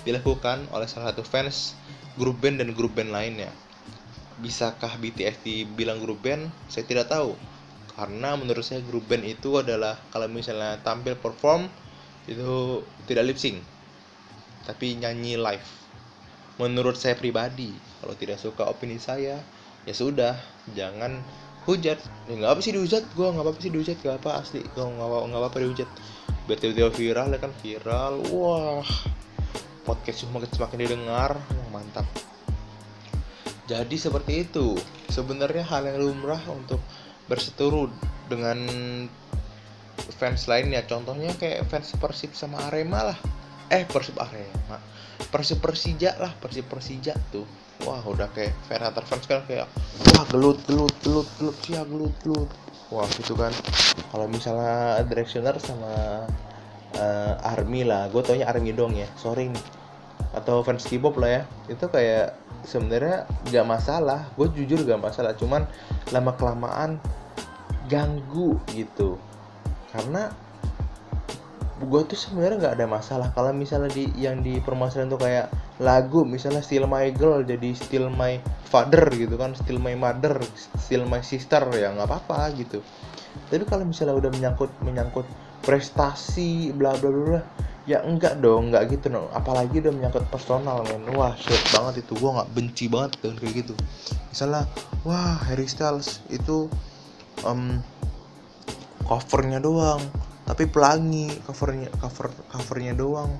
[0.03, 1.79] dilakukan oleh salah satu fans
[2.19, 3.47] grup band dan grup band lainnya.
[4.43, 6.51] Bisakah BTS dibilang grup band?
[6.67, 7.39] Saya tidak tahu.
[7.95, 11.71] Karena menurut saya grup band itu adalah kalau misalnya tampil perform
[12.27, 13.63] itu tidak lip sync
[14.67, 15.67] tapi nyanyi live.
[16.59, 17.71] Menurut saya pribadi
[18.03, 19.39] kalau tidak suka opini saya
[19.85, 20.35] ya sudah
[20.73, 21.23] jangan
[21.65, 21.99] hujat.
[22.29, 24.61] Ya nggak apa sih dihujat gue nggak apa sih dihujat gak apa asli.
[24.73, 25.89] Gue nggak apa nggak apa dihujat
[26.45, 27.51] biar tiba-tiba viral ya kan?
[27.61, 28.13] Viral.
[28.31, 28.87] Wah.
[29.85, 31.31] Podcast semakin semakin didengar.
[31.37, 32.07] Wah, mantap.
[33.65, 34.77] Jadi seperti itu.
[35.09, 36.81] Sebenarnya hal yang lumrah untuk
[37.25, 37.89] berseteru
[38.29, 38.57] dengan
[40.21, 40.85] fans lainnya.
[40.85, 43.17] Contohnya kayak fans Persib sama Arema lah.
[43.69, 44.77] Eh Persib Arema
[45.31, 47.47] Persib Persija lah Persib Persija tuh.
[47.83, 49.67] Wah udah kayak fan fans kan kayak
[50.15, 52.49] wah gelut gelut gelut gelut ya gelut gelut.
[52.93, 53.51] Wah gitu kan.
[54.11, 56.23] Kalau misalnya directioner sama
[56.95, 59.65] uh, army lah gue taunya army dong ya sorry nih.
[60.35, 61.41] Atau fans K-pop lah ya.
[61.67, 64.31] Itu kayak sebenarnya gak masalah.
[64.39, 65.67] Gue jujur gak masalah cuman
[66.15, 66.99] lama kelamaan
[67.91, 69.19] ganggu gitu.
[69.91, 70.31] Karena
[71.75, 73.27] gue tuh sebenarnya nggak ada masalah.
[73.35, 75.51] Kalau misalnya di yang di permasalahan tuh kayak
[75.83, 78.39] lagu misalnya Still My Girl jadi Still My
[78.71, 80.39] Father gitu kan Still My Mother
[80.79, 82.79] Still My Sister ya nggak apa-apa gitu.
[83.51, 85.27] Tapi kalau misalnya udah menyangkut menyangkut
[85.67, 87.41] prestasi bla bla bla
[87.83, 89.27] ya enggak dong nggak gitu dong.
[89.35, 91.03] Apalagi udah menyangkut personal men.
[91.11, 92.15] Wah shit banget itu.
[92.15, 93.73] Gue nggak benci banget dengan kayak gitu.
[94.31, 94.63] Misalnya
[95.03, 96.71] wah Harry Styles itu
[97.43, 97.83] um,
[99.03, 99.99] covernya doang
[100.45, 103.33] tapi pelangi covernya cover covernya doang.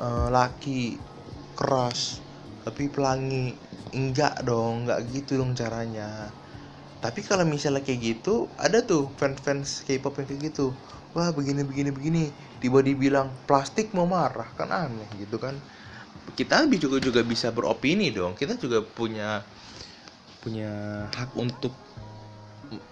[0.00, 0.96] Uh, laki
[1.52, 2.24] keras.
[2.64, 3.52] Tapi pelangi
[3.92, 6.32] enggak dong enggak gitu dong caranya.
[7.00, 10.72] Tapi kalau misalnya kayak gitu ada tuh fans-fans K-pop yang kayak gitu.
[11.12, 12.24] Wah begini begini begini.
[12.60, 14.48] Tiba dibilang plastik mau marah.
[14.56, 15.56] Kan aneh gitu kan.
[16.36, 18.32] Kita juga juga bisa beropini dong.
[18.32, 19.44] Kita juga punya
[20.40, 21.76] punya hak untuk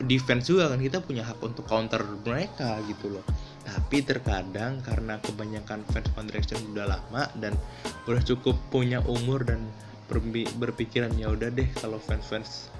[0.03, 3.25] defense juga kan kita punya hak untuk counter mereka gitu loh.
[3.63, 7.55] Tapi terkadang karena kebanyakan fans One Direction udah lama dan
[8.09, 9.63] udah cukup punya umur dan
[10.57, 12.73] berpikiran ya udah deh kalau fans-fans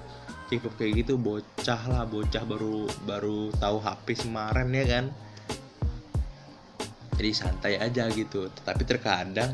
[0.49, 5.05] K-pop kayak gitu bocah lah bocah baru baru tahu HP kemarin ya kan?
[7.21, 8.49] Jadi santai aja gitu.
[8.65, 9.53] Tapi terkadang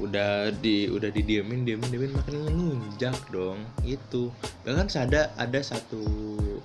[0.00, 4.32] udah di udah didiemin diemin diemin makin ngelunjak dong itu
[4.64, 6.02] bahkan ada ada satu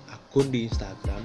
[0.08, 1.20] akun di Instagram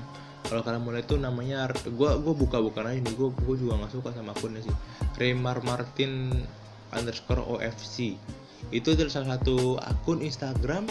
[0.51, 3.93] kalau kalian mulai tuh namanya gue gue buka bukan aja nih gue gue juga nggak
[3.95, 4.75] suka sama akunnya sih.
[5.15, 6.35] Remar Martin
[6.91, 8.19] underscore OFC
[8.75, 10.91] itu adalah salah satu akun Instagram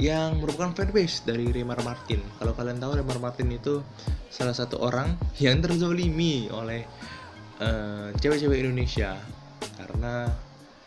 [0.00, 2.24] yang merupakan fanbase dari Remar Martin.
[2.40, 3.84] Kalau kalian tahu Remar Martin itu
[4.32, 6.88] salah satu orang yang terzolimi oleh
[7.60, 9.20] uh, cewek-cewek Indonesia
[9.78, 10.32] karena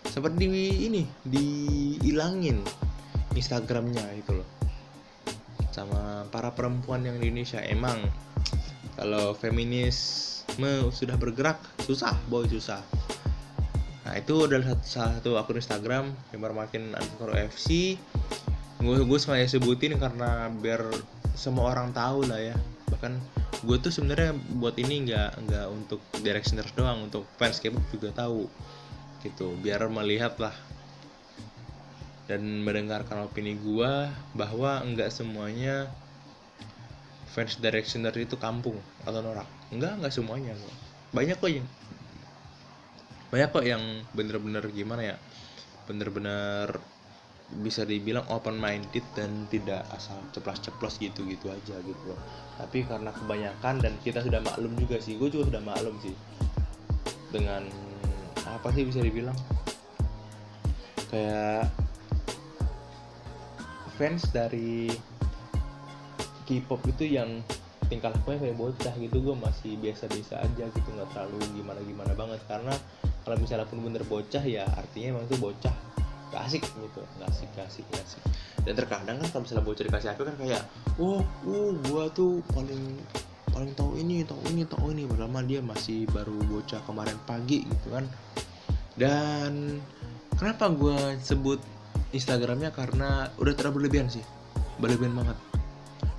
[0.08, 0.46] seperti
[0.92, 2.62] ini dihilangin
[3.34, 4.48] Instagramnya itu loh.
[5.74, 7.62] Sama para perempuan yang di Indonesia.
[7.66, 7.98] Emang
[8.94, 12.82] kalau feminisme sudah bergerak susah boy susah.
[14.06, 16.06] Nah itu adalah satu, satu akun Instagram
[16.36, 17.98] yang makin underscore FC
[18.84, 20.84] gue gue sebutin karena biar
[21.34, 22.56] semua orang tahu lah ya.
[22.92, 23.16] Bahkan
[23.64, 28.48] gue tuh sebenarnya buat ini nggak nggak untuk directioners doang untuk fans K-pop juga tahu
[29.24, 29.56] gitu.
[29.64, 30.54] Biar melihat lah.
[32.24, 33.92] Dan mendengarkan opini gue
[34.36, 35.92] bahwa enggak semuanya
[37.32, 39.48] fans directioner itu kampung atau norak.
[39.72, 40.56] Enggak enggak semuanya
[41.14, 41.68] banyak kok yang
[43.30, 43.84] banyak kok yang
[44.18, 45.18] bener-bener gimana ya?
[45.86, 46.80] Bener-bener
[47.62, 52.20] bisa dibilang open minded dan tidak asal ceplos-ceplos gitu-gitu aja gitu loh.
[52.58, 56.16] Tapi karena kebanyakan dan kita sudah maklum juga sih, gue juga sudah maklum sih.
[57.30, 57.70] Dengan
[58.50, 59.38] apa sih bisa dibilang?
[61.14, 61.70] Kayak
[63.94, 64.90] fans dari
[66.50, 67.46] K-pop itu yang
[67.88, 72.42] tingkah lakunya kayak bocah gitu gue masih biasa-biasa aja gitu nggak terlalu gimana-gimana banget.
[72.50, 72.74] Karena
[73.22, 75.93] kalau misalnya pun bener bocah ya artinya emang itu bocah
[76.34, 78.22] gak asik gitu gak asik gak asik asik.
[78.66, 80.62] Dan terkadang kan kalau misalnya bocor dikasih HP kan kayak
[80.98, 82.98] oh uh gua tuh paling
[83.54, 85.06] paling tahu ini tahu ini tahu ini.
[85.06, 88.10] Mah dia masih baru bocah kemarin pagi gitu kan.
[88.98, 89.78] Dan
[90.34, 91.62] kenapa gua sebut
[92.10, 92.74] Instagramnya?
[92.74, 94.26] Karena udah terlalu berlebihan sih
[94.82, 95.38] berlebihan banget.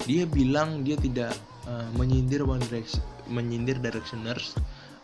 [0.07, 1.35] Dia bilang dia tidak
[1.66, 4.53] uh, menyindir One Direction menyindir Directioners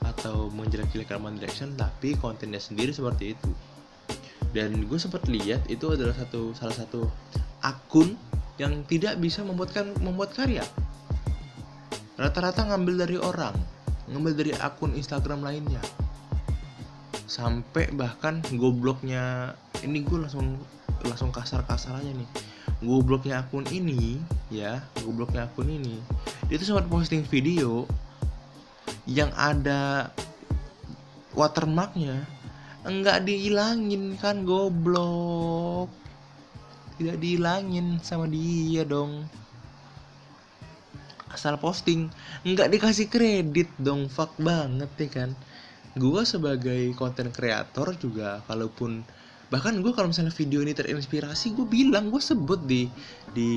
[0.04, 3.48] atau menjelek-jelekan One Direction tapi kontennya sendiri seperti itu
[4.50, 7.06] dan gue sempat lihat itu adalah satu salah satu
[7.62, 8.18] akun
[8.58, 10.64] yang tidak bisa membuatkan membuat karya.
[12.20, 13.56] Rata-rata ngambil dari orang
[14.10, 15.80] ngambil dari akun Instagram lainnya.
[17.30, 19.54] Sampai bahkan gobloknya
[19.86, 20.58] ini gue langsung
[21.06, 22.28] langsung kasar-kasar aja nih.
[22.82, 24.18] Gobloknya akun ini
[24.50, 26.02] ya gobloknya akun ini
[26.50, 27.86] dia tuh sempat posting video
[29.06, 30.10] yang ada
[31.38, 32.26] watermarknya
[32.84, 35.92] enggak dihilangin kan goblok.
[37.00, 39.24] Tidak dihilangin sama dia dong.
[41.32, 42.12] Asal posting.
[42.44, 45.30] Enggak dikasih kredit dong fuck banget ya kan.
[45.96, 49.02] Gue sebagai konten kreator juga kalaupun
[49.50, 52.86] bahkan gue kalau misalnya video ini terinspirasi gue bilang gue sebut di
[53.34, 53.50] di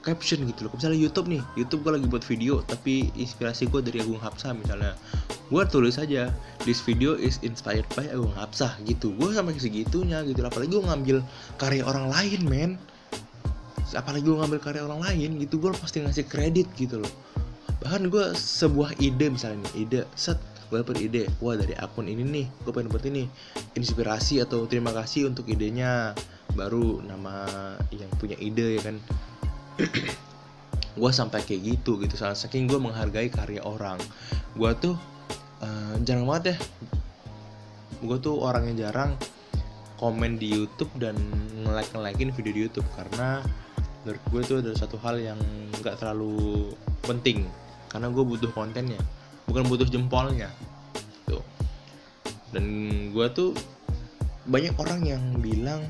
[0.00, 0.72] caption gitu loh.
[0.74, 4.96] Misalnya YouTube nih YouTube gue lagi buat video tapi inspirasi gue dari Agung Hapsah misalnya.
[5.50, 6.32] Gue tulis aja
[6.64, 9.12] this video is inspired by Agung Hapsah gitu.
[9.14, 11.16] Gue sampai segitunya gitu apalagi gue ngambil
[11.60, 12.70] karya orang lain men.
[13.92, 17.12] Apalagi gue ngambil karya orang lain gitu gue pasti ngasih kredit gitu loh.
[17.84, 22.46] Bahkan gue sebuah ide misalnya ide set gue dapet ide wah dari akun ini nih
[22.62, 23.26] gue pengen dapet ini
[23.74, 26.16] inspirasi atau terima kasih untuk idenya.
[26.50, 27.46] Baru nama
[27.94, 28.98] yang punya ide ya kan
[31.00, 33.96] gue sampai kayak gitu gitu salah saking gue menghargai karya orang.
[34.58, 34.94] Gue tuh
[35.62, 36.56] uh, jarang banget ya.
[38.04, 39.16] Gue tuh orang yang jarang
[40.00, 41.16] komen di YouTube dan
[41.64, 43.44] nge-like nge-likein video di YouTube karena
[44.02, 45.40] menurut gue tuh ada satu hal yang
[45.80, 46.72] nggak terlalu
[47.04, 47.46] penting.
[47.90, 49.00] Karena gue butuh kontennya
[49.50, 50.46] bukan butuh jempolnya.
[51.26, 51.42] Tuh.
[52.54, 52.64] Dan
[53.10, 53.50] gue tuh
[54.46, 55.82] banyak orang yang bilang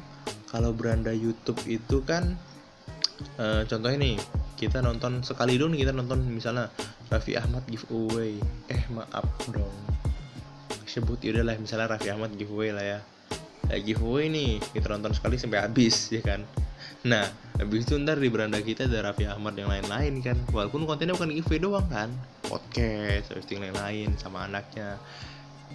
[0.48, 2.40] kalau beranda YouTube itu kan
[3.40, 4.16] uh, contohnya nih
[4.60, 6.68] kita nonton sekali dong kita nonton misalnya
[7.10, 8.38] Raffi Ahmad giveaway.
[8.70, 9.74] Eh maaf dong.
[10.86, 12.98] Sebut ya lah misalnya Raffi Ahmad giveaway lah ya.
[13.72, 16.46] Ya giveaway nih kita nonton sekali sampai habis ya kan?
[17.02, 17.26] Nah
[17.58, 20.38] habis itu ntar di beranda kita ada Raffi Ahmad yang lain-lain kan?
[20.54, 22.14] Walaupun kontennya bukan giveaway doang kan?
[22.46, 25.00] Podcast hosting lain-lain sama anaknya.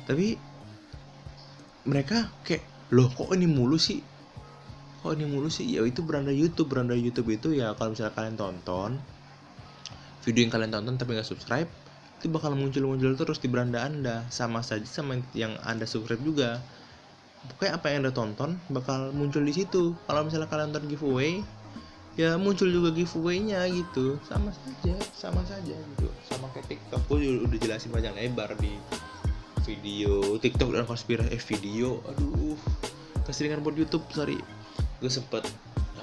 [0.07, 0.39] Tapi
[1.89, 4.14] mereka kayak loh kok ini mulu sih
[5.05, 5.69] kok ini mulu sih.
[5.69, 6.73] Ya itu beranda YouTube.
[6.73, 8.97] Beranda YouTube itu ya kalau misalnya kalian tonton
[10.25, 11.69] video yang kalian tonton tapi nggak subscribe
[12.17, 14.25] itu bakal muncul-muncul terus di beranda anda.
[14.33, 16.57] Sama saja sama yang anda subscribe juga.
[17.45, 19.93] Pokoknya apa yang anda tonton bakal muncul di situ.
[20.09, 21.45] Kalau misalnya kalian nonton giveaway
[22.17, 24.17] ya muncul juga giveaway-nya gitu.
[24.25, 26.09] Sama saja sama saja gitu.
[26.25, 27.05] Sama kayak TikTok.
[27.05, 28.73] Gue udah jelasin banyak lebar di
[29.69, 32.01] video TikTok dan konspirasi eh video.
[32.09, 32.57] Aduh
[33.25, 34.37] keseringan buat YouTube sorry
[34.99, 35.43] gue sempet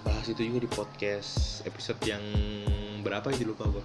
[0.02, 2.22] bahas itu juga di podcast episode yang
[3.06, 3.84] berapa itu lupa gue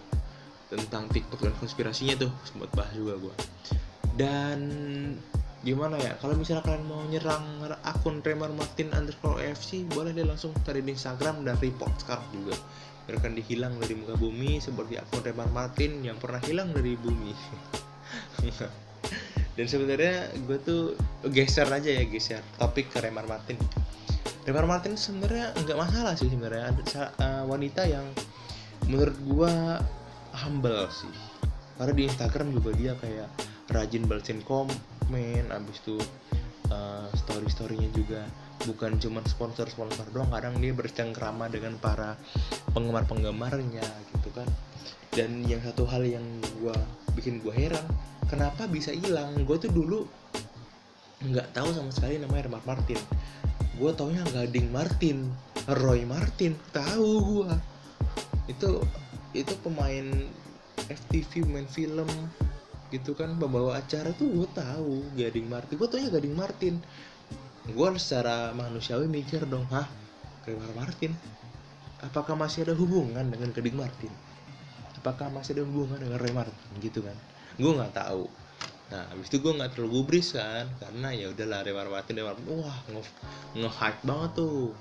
[0.74, 3.34] tentang TikTok dan konspirasinya tuh sempat bahas juga gue
[4.18, 4.60] dan
[5.62, 7.44] gimana ya kalau misalnya kalian mau nyerang
[7.84, 12.56] akun Remar Martin underscore FC boleh deh langsung cari di Instagram dan report sekarang juga.
[13.08, 17.34] Biarkan dihilang dari muka bumi seperti akun Remar Martin yang pernah hilang dari bumi.
[19.58, 20.94] Dan sebenarnya gue tuh
[21.34, 23.58] geser aja ya geser topik ke Remar Martin
[24.48, 26.72] Remar Martin sebenarnya nggak masalah sih sebenarnya.
[26.72, 28.08] Ada uh, wanita yang
[28.88, 29.84] menurut gua
[30.32, 31.12] humble sih.
[31.76, 33.28] Karena di Instagram juga dia kayak
[33.76, 36.00] rajin balesin komen abis itu
[36.72, 38.24] uh, story storynya juga
[38.64, 40.32] bukan cuma sponsor sponsor doang.
[40.32, 42.16] Kadang dia bercengkrama dengan para
[42.72, 43.84] penggemar penggemarnya
[44.16, 44.48] gitu kan.
[45.12, 46.24] Dan yang satu hal yang
[46.64, 46.80] gua
[47.20, 47.84] bikin gua heran
[48.32, 49.36] kenapa bisa hilang?
[49.44, 50.08] Gue tuh dulu
[51.20, 53.02] nggak tahu sama sekali namanya Remar Martin
[53.78, 55.30] gue taunya Gading Martin
[55.70, 57.54] Roy Martin tahu gue
[58.50, 58.82] itu
[59.38, 60.08] itu pemain
[60.88, 62.10] FTV main film
[62.88, 65.76] gitu kan pembawa acara tuh gue tahu Gading Martin.
[65.76, 66.80] Gue taunya Gading Martin.
[67.68, 69.88] Gue secara manusiawi mikir dong hah
[70.48, 71.12] Gading Martin?
[72.00, 74.12] Apakah masih ada hubungan dengan Gading Martin?
[74.96, 76.68] Apakah masih ada hubungan dengan Roy Martin?
[76.80, 77.18] Gitu kan.
[77.60, 78.32] Gue nggak tahu
[78.88, 82.78] nah habis itu gue nggak terlalu gubris kan karena ya udahlah Remar Martin Martin wah
[82.88, 83.04] nge,
[83.60, 84.72] nge hype banget tuh.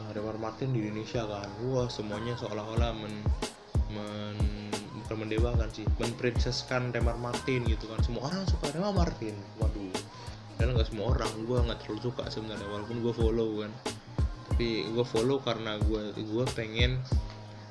[0.00, 3.14] Uh, Remar Martin di Indonesia kan wah semuanya seolah-olah men
[3.92, 4.36] men
[5.04, 8.00] bukan mendewakan sih menprinseskan Remar Martin gitu kan.
[8.00, 9.92] Semua orang suka Remar Martin waduh.
[10.56, 13.72] Dan nggak semua orang gue nggak terlalu suka sebenarnya walaupun gue follow kan.
[14.48, 17.02] Tapi gue follow karena gue gue pengen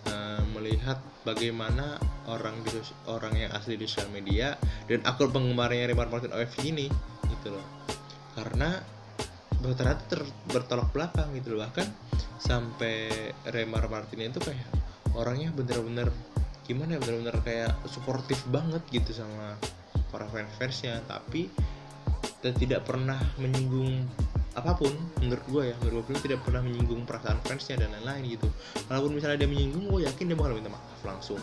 [0.10, 2.74] uh, melihat bagaimana orang di
[3.10, 4.58] orang yang asli di sosial media
[4.90, 6.90] dan akun penggemarnya Remar Martin OFC ini
[7.30, 7.66] gitu loh.
[8.34, 8.78] Karena
[9.60, 11.66] ternyata ter, bertolak belakang gitu loh.
[11.66, 11.88] Bahkan
[12.40, 13.10] sampai
[13.52, 14.68] Remar Martin itu kayak
[15.14, 16.10] orangnya bener-bener
[16.70, 19.58] gimana ya bener-bener kayak suportif banget gitu sama
[20.14, 21.50] para fans-fansnya tapi
[22.46, 24.06] dan tidak pernah menyinggung
[24.58, 24.90] apa pun
[25.22, 28.48] menurut gue ya menurut gue tidak pernah menyinggung perasaan fansnya dan lain-lain gitu.
[28.90, 31.40] Walaupun misalnya dia menyinggung gue yakin dia bakal minta maaf langsung.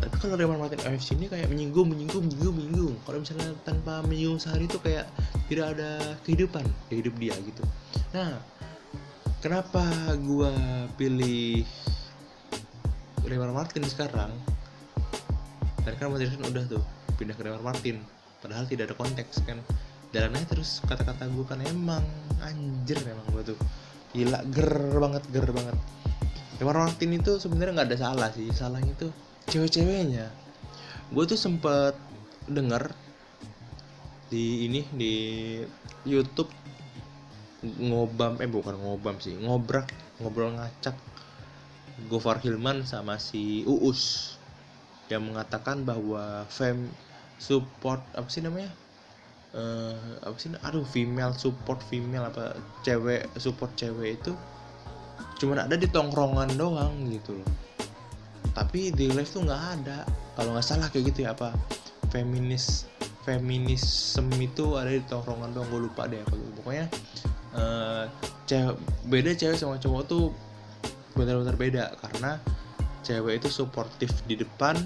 [0.00, 2.94] Tapi kalau Real Martin AFC ini kayak menyinggung menyinggung menyinggung menyinggung.
[3.04, 5.06] Kalau misalnya tanpa menyinggung sehari itu kayak
[5.46, 7.62] tidak ada kehidupan di hidup dia gitu.
[8.16, 8.40] Nah
[9.44, 9.84] kenapa
[10.24, 10.52] gua
[10.98, 11.62] pilih
[13.28, 14.32] Real Martin sekarang?
[15.84, 16.82] Tadi kan Martin udah tuh
[17.20, 18.00] pindah ke Real Martin
[18.40, 19.60] padahal tidak ada konteks kan
[20.10, 22.02] jalan aja terus kata-kata gue kan emang
[22.42, 23.58] anjir emang gue tuh.
[24.10, 25.76] Gila ger banget ger banget.
[26.60, 29.10] Real Martin itu sebenarnya nggak ada salah sih salahnya tuh
[29.48, 30.28] cewek-ceweknya.
[31.14, 31.96] Gue tuh sempet
[32.50, 32.90] denger
[34.30, 35.14] di ini di
[36.06, 36.50] YouTube
[37.60, 39.90] ngobam eh bukan ngobam sih ngobrak
[40.22, 40.96] ngobrol ngacak
[42.08, 44.34] Gofar Hilman sama si Uus.
[45.08, 46.88] Yang mengatakan bahwa fem
[47.40, 48.68] support apa sih namanya
[49.54, 52.54] uh, apa sih aduh female support female apa
[52.86, 54.32] cewek support cewek itu
[55.40, 57.48] cuma ada di tongkrongan doang gitu loh.
[58.52, 60.04] Tapi di live tuh nggak ada.
[60.36, 61.56] Kalau nggak salah kayak gitu ya apa
[62.12, 62.84] feminis
[63.24, 65.68] feminisme itu ada di tongkrongan doang.
[65.72, 66.86] Gue lupa deh apa gitu pokoknya
[67.56, 68.04] uh,
[68.44, 68.76] cewek
[69.08, 70.24] beda cewek sama cowok tuh
[71.16, 71.84] benar-benar beda.
[72.04, 72.36] Karena
[73.00, 74.76] cewek itu suportif di depan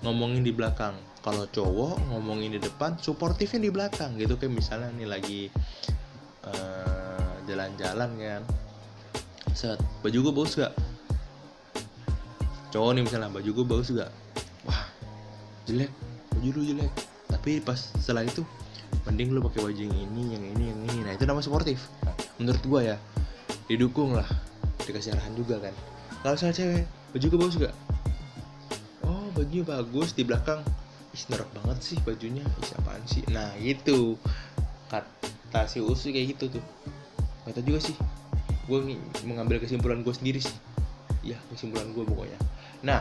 [0.00, 0.96] ngomongin di belakang
[1.26, 5.40] kalau cowok ngomongin di depan suportifnya di belakang gitu kayak misalnya nih lagi
[6.46, 8.42] uh, jalan-jalan kan.
[9.50, 10.70] Set baju gue bagus gak
[12.70, 14.12] cowok nih misalnya baju gue bagus gak
[14.70, 14.86] wah
[15.66, 15.90] jelek
[16.30, 16.92] baju lu jelek.
[17.26, 18.46] Tapi pas setelah itu
[19.02, 21.10] mending lu pakai baju yang ini yang ini yang ini.
[21.10, 22.96] Nah itu nama sportif nah, menurut gue ya
[23.66, 24.30] didukung lah
[24.86, 25.74] dikasih arahan juga kan.
[26.22, 27.74] Kalau saya cewek baju gue bagus gak
[29.02, 30.62] oh baju bagus di belakang
[31.16, 32.44] ih norak banget sih bajunya.
[32.44, 33.24] Ih apaan sih?
[33.32, 34.20] Nah gitu.
[34.92, 36.64] Kata si usus kayak gitu tuh.
[37.48, 37.96] Kata juga sih.
[38.68, 40.52] Gue mengambil kesimpulan gue sendiri sih.
[41.24, 42.36] Ya kesimpulan gue pokoknya.
[42.84, 43.00] Nah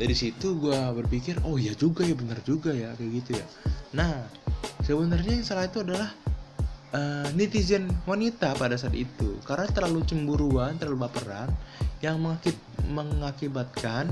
[0.00, 3.46] dari situ gue berpikir oh iya juga ya benar juga ya kayak gitu ya.
[3.92, 4.24] Nah
[4.80, 6.08] sebenarnya yang salah itu adalah
[6.96, 11.48] uh, netizen wanita pada saat itu karena terlalu cemburuan terlalu baperan
[12.04, 12.56] yang mengakib
[12.90, 14.10] mengakibatkan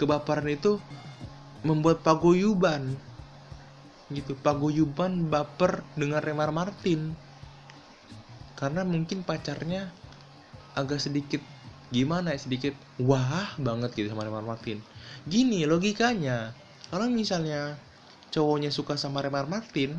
[0.00, 0.80] kebaperan itu
[1.62, 2.96] membuat paguyuban.
[4.10, 7.14] Gitu paguyuban baper dengan Remar Martin.
[8.58, 9.88] Karena mungkin pacarnya
[10.76, 11.42] agak sedikit
[11.90, 14.78] gimana ya sedikit wah banget gitu sama Remar Martin.
[15.26, 16.54] Gini logikanya
[16.90, 17.78] kalau misalnya
[18.30, 19.98] cowoknya suka sama Remar Martin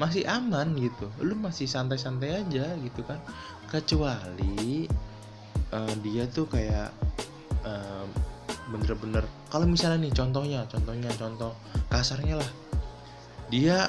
[0.00, 1.08] masih aman gitu.
[1.20, 3.20] Lu masih santai-santai aja gitu kan.
[3.68, 4.88] Kecuali
[5.72, 6.92] uh, dia tuh kayak
[7.64, 8.04] uh,
[8.72, 11.52] bener-bener kalau misalnya nih contohnya contohnya contoh
[11.92, 12.50] kasarnya lah.
[13.52, 13.84] Dia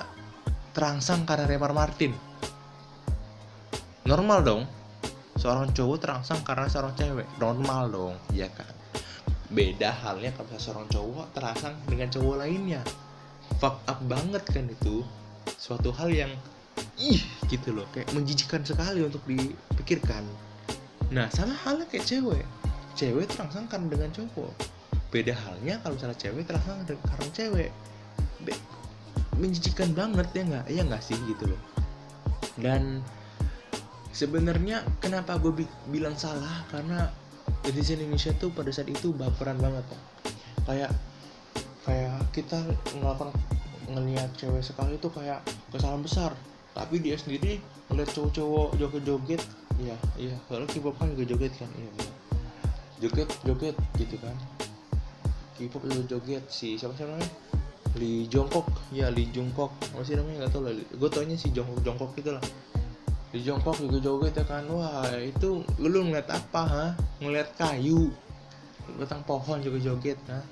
[0.76, 2.12] terangsang karena Remar Martin.
[4.04, 4.62] Normal dong.
[5.40, 7.24] Seorang cowok terangsang karena seorang cewek.
[7.40, 8.68] Normal dong ya kan?
[9.56, 12.84] Beda halnya kalau seorang cowok terangsang dengan cowok lainnya.
[13.64, 15.08] Fuck up banget kan itu.
[15.48, 16.32] Suatu hal yang
[17.00, 17.88] ih gitu loh.
[17.96, 20.28] Kayak menjijikan sekali untuk dipikirkan.
[21.16, 22.44] Nah sama halnya kayak cewek.
[23.00, 24.83] Cewek terangsang karena dengan cowok
[25.14, 27.70] beda halnya kalau misalnya cewek terangsang karena cewek.
[28.42, 28.54] Be
[29.38, 30.66] menjijikan banget ya nggak?
[30.74, 31.62] Ya nggak sih gitu loh.
[32.58, 33.06] Dan
[34.10, 36.66] sebenarnya kenapa gue bi bilang salah?
[36.74, 37.14] Karena
[37.62, 40.02] netizen Indonesia tuh pada saat itu baperan banget kok
[40.64, 40.92] kayak
[41.84, 42.56] kayak kita
[42.96, 43.36] ngelakukan
[43.92, 46.32] ngelihat cewek sekali itu kayak kesalahan besar.
[46.74, 47.62] Tapi dia sendiri
[47.94, 49.42] ngeliat cowok-cowok joget-joget.
[49.78, 50.36] Iya iya.
[50.50, 51.70] Kalau K-pop kan juga joget kan?
[51.78, 52.12] Iya iya.
[53.04, 54.34] Joget joget gitu kan
[55.54, 57.30] K-pop juga joget si siapa sih namanya?
[57.94, 60.46] Lee Jongkok ya Lee Jongkok masih namanya?
[60.46, 60.74] Nggak tahu lah.
[60.98, 62.44] Gue taunya si Jongkok Jongkok gitu lah.
[63.34, 64.62] Di jongkok juga joget ya kan.
[64.70, 66.86] Wah itu lu ngeliat apa ha
[67.18, 68.14] ngeliat kayu.
[69.02, 70.46] Batang pohon juga joget ha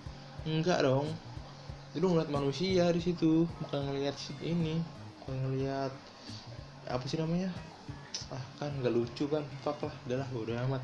[0.50, 1.06] enggak dong.
[1.94, 3.46] Itu ngeliat manusia di situ.
[3.62, 4.82] Bukan ngeliat ini.
[5.22, 5.94] Bukan ngeliat
[6.90, 7.54] apa sih namanya?
[8.34, 9.46] Ah kan nggak lucu kan.
[9.62, 9.94] Fuck lah.
[10.10, 10.82] Udahlah udah amat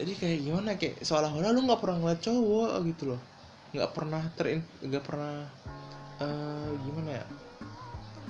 [0.00, 3.20] jadi kayak gimana kayak seolah-olah lu nggak pernah ngeliat cowok gitu loh.
[3.76, 5.44] Nggak pernah terin nggak pernah
[6.24, 7.26] uh, gimana ya?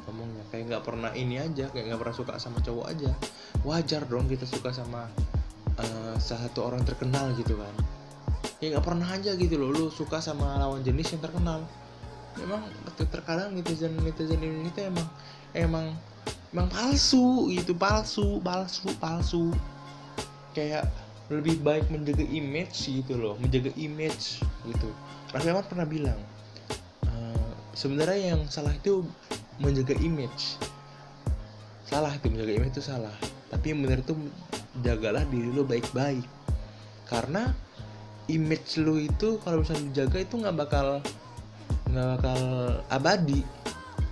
[0.05, 3.14] Ngomongnya kayak nggak pernah ini aja kayak nggak pernah suka sama cowok aja.
[3.62, 5.07] Wajar dong kita suka sama
[5.79, 7.75] uh, salah satu orang terkenal gitu kan.
[8.59, 11.62] Ya nggak pernah aja gitu loh lu suka sama lawan jenis yang terkenal.
[12.43, 12.66] Emang
[12.99, 15.07] terkadang netizen netizen ini tuh emang
[15.55, 15.87] emang
[16.51, 19.55] emang palsu gitu palsu palsu palsu.
[20.51, 20.91] Kayak
[21.31, 24.89] lebih baik menjaga image gitu loh menjaga image gitu.
[25.31, 26.18] Raffi Ahmad pernah bilang
[27.07, 29.07] uh, sebenarnya yang salah itu
[29.62, 30.59] menjaga image.
[31.87, 33.14] Salah itu menjaga image itu salah.
[33.47, 34.14] Tapi yang benar itu
[34.83, 36.26] jagalah diri lo baik-baik.
[37.07, 37.47] Karena
[38.26, 40.87] image lo itu kalau misalnya dijaga itu nggak bakal
[41.91, 42.41] nggak bakal
[42.91, 43.43] abadi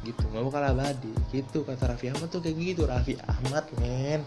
[0.06, 1.58] gitu nggak bakal abadi gitu.
[1.66, 4.22] Kata Raffi Ahmad tuh kayak gitu Raffi Ahmad men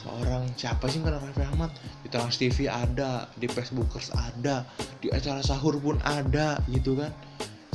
[0.00, 1.70] seorang siapa sih kan Raffi Ahmad?
[2.00, 4.64] Di Trans TV ada di Facebookers ada
[4.98, 7.12] di acara sahur pun ada gitu kan?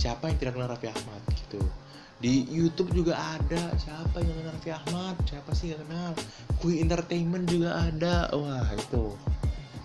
[0.01, 1.61] Siapa yang tidak kenal Raffi Ahmad gitu?
[2.17, 5.15] Di YouTube juga ada siapa yang kenal Raffi Ahmad?
[5.29, 6.11] Siapa sih yang kenal?
[6.57, 8.33] Kui Entertainment juga ada.
[8.33, 9.13] Wah itu.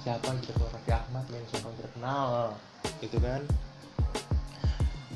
[0.01, 2.29] Siapa yang tidak kenal Raffi Ahmad men siapa yang tidak kenal
[3.05, 3.41] gitu kan?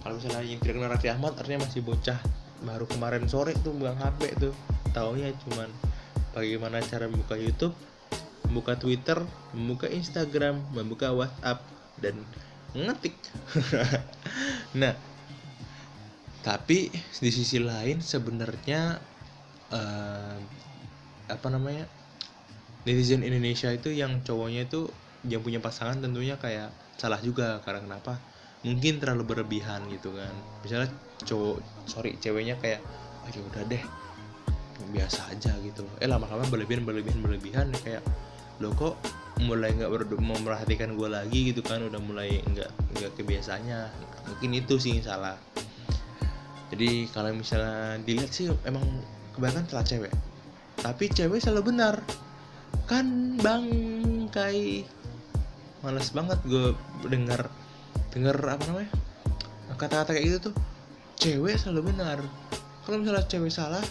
[0.04, 2.20] Kalau misalnya yang tidak kenal Raffi Ahmad artinya masih bocah.
[2.64, 4.54] Baru kemarin sore tuh buang HP tuh.
[4.92, 5.72] Taunya cuman
[6.34, 7.72] bagaimana cara membuka YouTube
[8.54, 9.18] membuka Twitter,
[9.50, 11.64] membuka Instagram, membuka WhatsApp
[11.98, 12.22] dan
[12.70, 13.16] ngetik.
[14.80, 14.94] nah,
[16.44, 19.00] tapi di sisi lain sebenarnya
[19.74, 20.36] uh,
[21.26, 21.88] apa namanya
[22.84, 24.86] netizen Indonesia itu yang cowoknya itu
[25.24, 26.68] yang punya pasangan tentunya kayak
[27.00, 28.20] salah juga karena kenapa
[28.60, 30.30] mungkin terlalu berlebihan gitu kan
[30.60, 30.92] misalnya
[31.24, 32.84] cowok sorry ceweknya kayak
[33.24, 33.80] ayo udah deh
[34.92, 35.86] biasa aja gitu.
[36.02, 38.02] Eh lama-lama berlebihan berlebihan berlebihan kayak
[38.62, 38.94] lo kok
[39.42, 41.82] mulai nggak memperhatikan gue lagi gitu kan?
[41.82, 43.78] Udah mulai nggak nggak kebiasaannya
[44.30, 45.36] mungkin itu sih yang salah.
[46.74, 48.82] Jadi kalau misalnya dilihat sih emang
[49.36, 50.12] kebanyakan salah cewek.
[50.80, 52.02] Tapi cewek selalu benar.
[52.90, 53.66] Kan bang
[54.30, 54.82] kai
[55.84, 56.72] males banget gue
[57.06, 57.52] dengar
[58.08, 58.90] dengar apa namanya
[59.76, 60.54] kata-kata kayak gitu tuh.
[61.18, 62.22] Cewek selalu benar.
[62.86, 63.84] Kalau misalnya cewek salah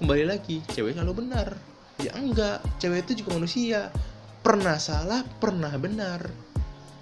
[0.00, 1.52] kembali lagi cewek selalu benar.
[2.00, 3.92] Ya enggak cewek itu juga manusia.
[4.40, 6.24] Pernah salah pernah benar.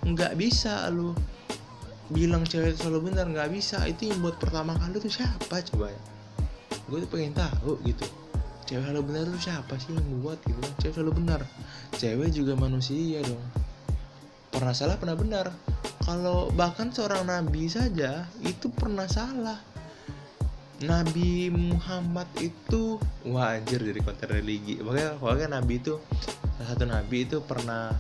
[0.03, 1.15] Nggak bisa lu
[2.11, 3.87] bilang cewek itu selalu benar nggak bisa.
[3.87, 6.03] Itu yang buat pertama kali tuh siapa coba ya?
[6.91, 8.03] Gue tuh pengen tahu gitu.
[8.67, 10.59] Cewek selalu benar itu siapa sih yang buat gitu?
[10.83, 11.41] Cewek selalu benar.
[11.95, 13.45] Cewek juga manusia dong.
[14.51, 15.55] Pernah salah pernah benar.
[16.03, 19.78] Kalau bahkan seorang nabi saja itu pernah salah
[20.79, 24.79] Nabi Muhammad itu wajar dari konten religi.
[24.79, 25.99] Makanya pokoknya Nabi itu
[26.55, 27.91] salah satu Nabi itu pernah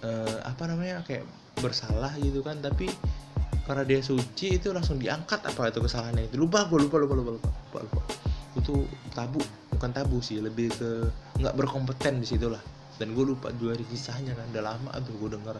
[0.00, 1.28] uh, apa namanya kayak
[1.60, 2.88] bersalah gitu kan tapi
[3.68, 6.40] karena dia suci itu langsung diangkat apa itu kesalahannya itu.
[6.40, 8.00] Lupa gue lupa lupa lupa lupa lupa, lupa.
[8.56, 9.44] itu tabu
[9.76, 12.64] bukan tabu sih lebih ke nggak berkompeten di situ lah.
[12.96, 15.56] Dan gue lupa juga di kisahnya kan udah lama tuh gue denger.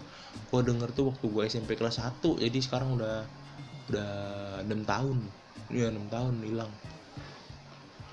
[0.49, 3.29] Gue denger tuh waktu gue SMP kelas 1 jadi sekarang udah
[3.93, 4.11] udah
[4.65, 5.21] enam tahun
[5.71, 6.73] ya enam tahun hilang.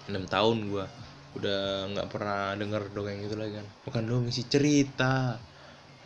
[0.10, 0.86] Enam tahun gue
[1.34, 1.62] udah
[1.94, 3.68] nggak pernah denger dongeng itu lagi kan.
[3.90, 5.38] Bukan dongeng sih cerita.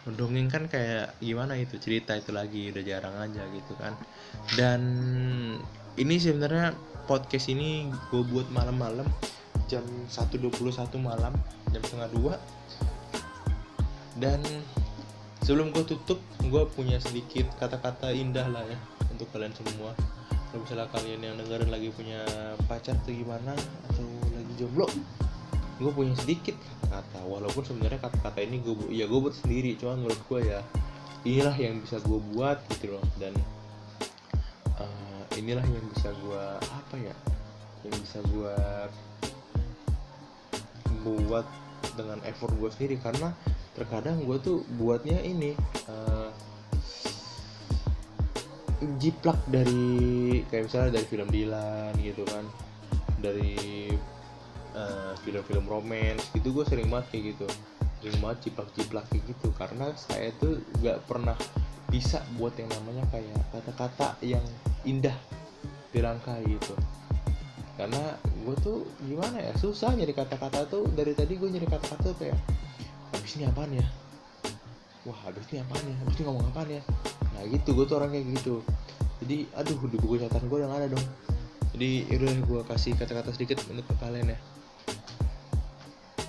[0.08, 3.92] Dongeng kan kayak gimana itu cerita itu lagi udah jarang aja gitu kan.
[4.56, 4.82] Dan
[6.00, 6.72] ini sebenarnya
[7.08, 9.08] podcast ini gue buat malam-malam
[9.68, 10.72] jam 1.21
[11.04, 11.36] malam
[11.76, 12.34] jam setengah dua.
[14.16, 14.40] Dan
[15.44, 18.80] sebelum gue tutup gue punya sedikit kata-kata indah lah ya
[19.12, 19.92] untuk kalian semua
[20.58, 22.26] kalau misalnya kalian yang dengerin lagi punya
[22.66, 23.54] pacar atau gimana?
[23.94, 24.90] Atau lagi jomblo?
[25.78, 26.58] Gue punya sedikit
[26.90, 27.22] kata.
[27.30, 29.78] Walaupun sebenarnya kata-kata ini gue ya gue buat sendiri.
[29.78, 30.66] Cuma menurut gue ya
[31.30, 33.06] inilah yang bisa gue buat gitu loh.
[33.22, 33.38] Dan
[34.82, 37.14] uh, inilah yang bisa gue apa ya
[37.86, 38.58] yang bisa gue
[41.06, 41.46] buat
[41.94, 42.98] dengan effort gue sendiri.
[42.98, 43.30] Karena
[43.78, 45.54] terkadang gue tuh buatnya ini
[45.86, 46.34] uh,
[49.02, 52.46] jiplak dari kayak misalnya dari film Dilan gitu kan.
[53.18, 53.90] Dari
[54.78, 57.48] uh, film-film romance gitu gue sering banget kayak gitu.
[58.02, 59.48] Sering banget jiplak-jiplak kayak gitu.
[59.58, 61.38] Karena saya tuh gak pernah
[61.88, 64.44] bisa buat yang namanya kayak kata-kata yang
[64.86, 65.16] indah
[65.96, 66.78] dirangkai gitu.
[67.78, 70.86] Karena gue tuh gimana ya susah nyari kata-kata tuh.
[70.94, 72.38] Dari tadi gue nyari kata-kata tuh kayak
[73.14, 73.88] habis ini apaan ya
[75.08, 75.96] wah habis ini apaan ya?
[76.04, 76.82] Habis ini ngomong apaan ya?
[77.32, 78.60] Nah gitu gue tuh orang kayak gitu.
[79.24, 81.06] Jadi aduh di buku catatan gue udah gak ada dong.
[81.72, 84.40] Jadi udah gue kasih kata-kata sedikit untuk kalian ya.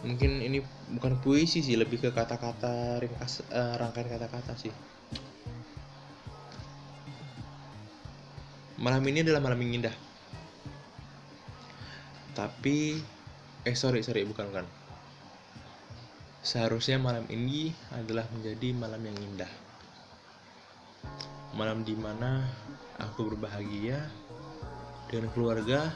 [0.06, 0.62] Mungkin ini
[0.94, 4.70] bukan puisi sih lebih ke kata-kata ringkas uh, rangkaian kata-kata sih.
[8.78, 9.96] Malam ini adalah malam yang indah.
[12.38, 13.02] Tapi
[13.66, 14.77] eh sorry sorry bukan bukan
[16.48, 19.52] seharusnya malam ini adalah menjadi malam yang indah.
[21.52, 22.40] Malam di mana
[22.96, 24.00] aku berbahagia
[25.12, 25.92] dengan keluarga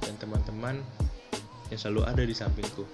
[0.00, 0.80] dan teman-teman
[1.68, 2.88] yang selalu ada di sampingku.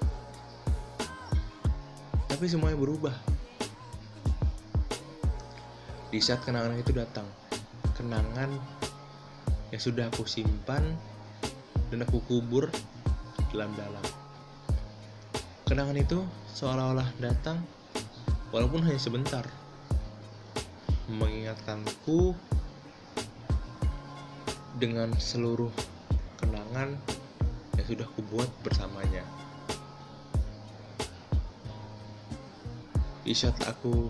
[2.27, 3.15] Tapi semuanya berubah.
[6.11, 7.31] Di saat kenangan itu datang
[7.95, 8.51] kenangan
[9.71, 10.83] yang sudah aku simpan
[11.95, 12.67] dan aku kubur
[13.55, 14.26] dalam-dalam.
[15.67, 16.23] Kenangan itu
[16.55, 17.59] seolah-olah datang
[18.55, 19.43] walaupun hanya sebentar.
[21.11, 22.39] Mengingatkanku
[24.79, 25.75] dengan seluruh
[26.39, 26.95] kenangan
[27.75, 29.27] yang sudah kubuat bersamanya.
[33.27, 34.07] Di saat aku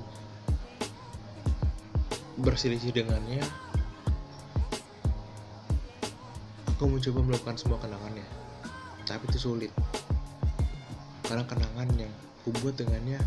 [2.37, 3.41] berselisih dengannya,
[6.77, 8.29] Aku mencoba melakukan semua kenangannya,
[9.09, 9.73] tapi itu sulit.
[11.27, 12.13] Karena kenangan yang
[12.47, 13.19] kubuat dengannya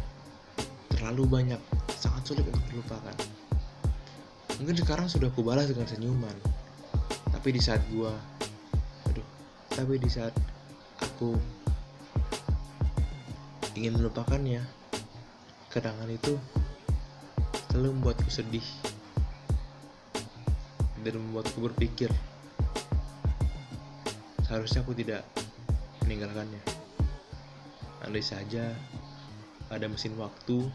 [0.88, 1.62] terlalu banyak,
[2.00, 3.16] sangat sulit untuk dilupakan.
[4.60, 6.36] Mungkin sekarang sudah kubalas dengan senyuman,
[7.32, 8.12] tapi di saat gua,
[9.08, 9.28] aduh,
[9.72, 10.32] tapi di saat
[11.00, 11.36] aku
[13.76, 14.64] ingin melupakannya,
[15.72, 16.36] kenangan itu
[17.70, 18.66] selalu membuatku sedih
[21.06, 22.12] dan membuatku berpikir
[24.44, 25.22] seharusnya aku tidak
[26.04, 26.79] meninggalkannya
[28.10, 28.74] andai saja
[29.70, 30.66] ada mesin waktu.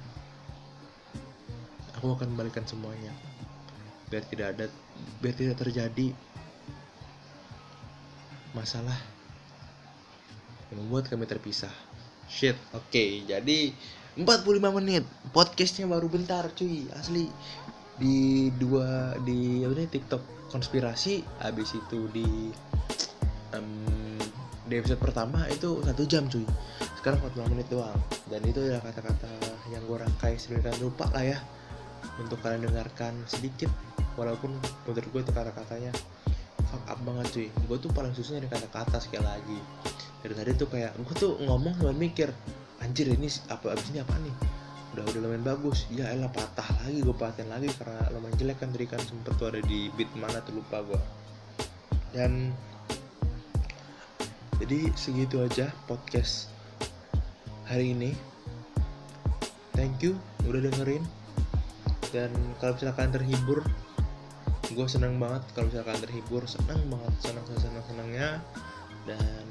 [1.99, 3.11] Aku akan kembalikan semuanya.
[4.07, 4.71] Biar tidak ada
[5.19, 6.15] biar tidak terjadi
[8.55, 8.95] masalah
[10.71, 11.75] yang membuat kami terpisah.
[12.31, 12.87] Shit oke.
[12.95, 13.75] Okay, jadi
[14.15, 15.03] 45 menit.
[15.35, 16.87] Podcastnya baru bentar cuy.
[16.95, 17.27] Asli.
[17.99, 21.27] Di dua di apa nih TikTok konspirasi.
[21.43, 22.55] Habis itu di
[23.59, 24.23] um,
[24.71, 26.47] di episode pertama itu satu jam cuy
[27.05, 28.01] sekarang 45 menit doang.
[28.33, 29.29] Dan itu adalah kata-kata
[29.69, 31.39] yang gue rangkai sedemikian lupa lah ya
[32.17, 33.69] untuk kalian dengarkan sedikit.
[34.17, 34.57] Walaupun
[34.89, 35.93] menurut gue itu kata-katanya
[36.73, 37.49] fuck up banget cuy.
[37.69, 39.61] Gue tuh paling susah dari kata-kata sekali lagi.
[40.25, 42.33] Dari tadi tuh kayak gue tuh ngomong sambil mikir
[42.81, 44.33] anjir ini apa abis ini apa nih?
[44.97, 45.85] Udah udah lumayan bagus.
[45.93, 49.53] Ya elah patah lagi gue patahin lagi karena lumayan jelek kan tadi kan sempet tuh
[49.53, 51.01] ada di beat mana tuh lupa gue
[52.15, 52.55] dan
[54.63, 56.54] jadi segitu aja podcast
[57.65, 58.13] hari ini.
[59.73, 61.03] Thank you udah dengerin.
[62.13, 63.65] Dan kalau misalkan terhibur
[64.75, 66.45] gue seneng banget kalau misalkan terhibur.
[66.45, 68.29] Seneng banget seneng seneng senengnya
[69.09, 69.45] dan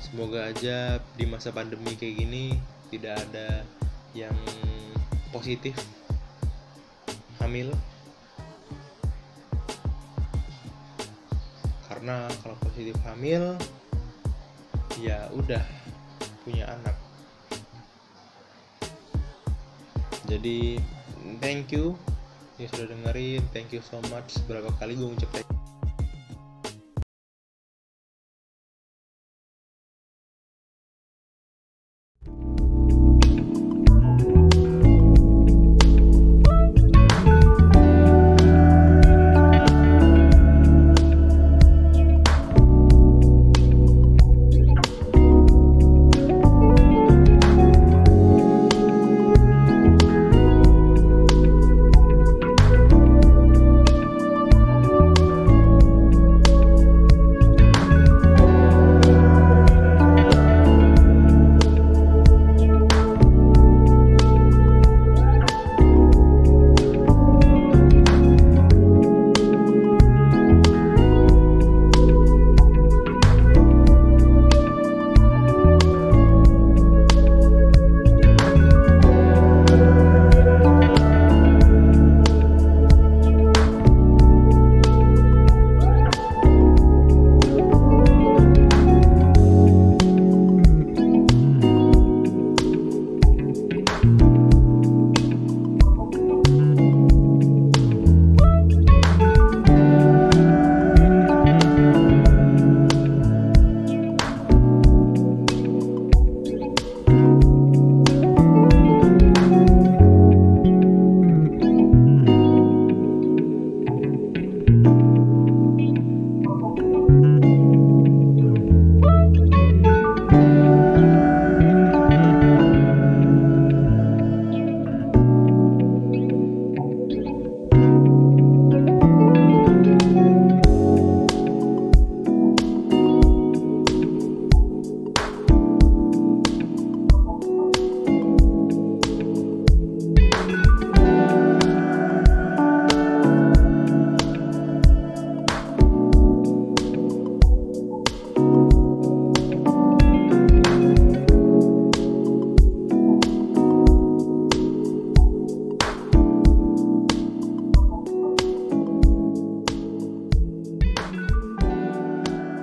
[0.00, 2.44] semoga aja di masa pandemi kayak gini
[2.88, 3.62] tidak ada
[4.16, 4.34] yang
[5.30, 5.76] positif.
[7.42, 7.74] Hamil.
[11.84, 13.56] Karena kalau positif hamil
[15.02, 15.73] ya udah
[16.44, 16.96] punya anak.
[20.28, 20.78] Jadi
[21.40, 21.96] thank you.
[22.60, 24.38] Yang sudah dengerin thank you so much.
[24.46, 25.42] Berapa kali gue ngucap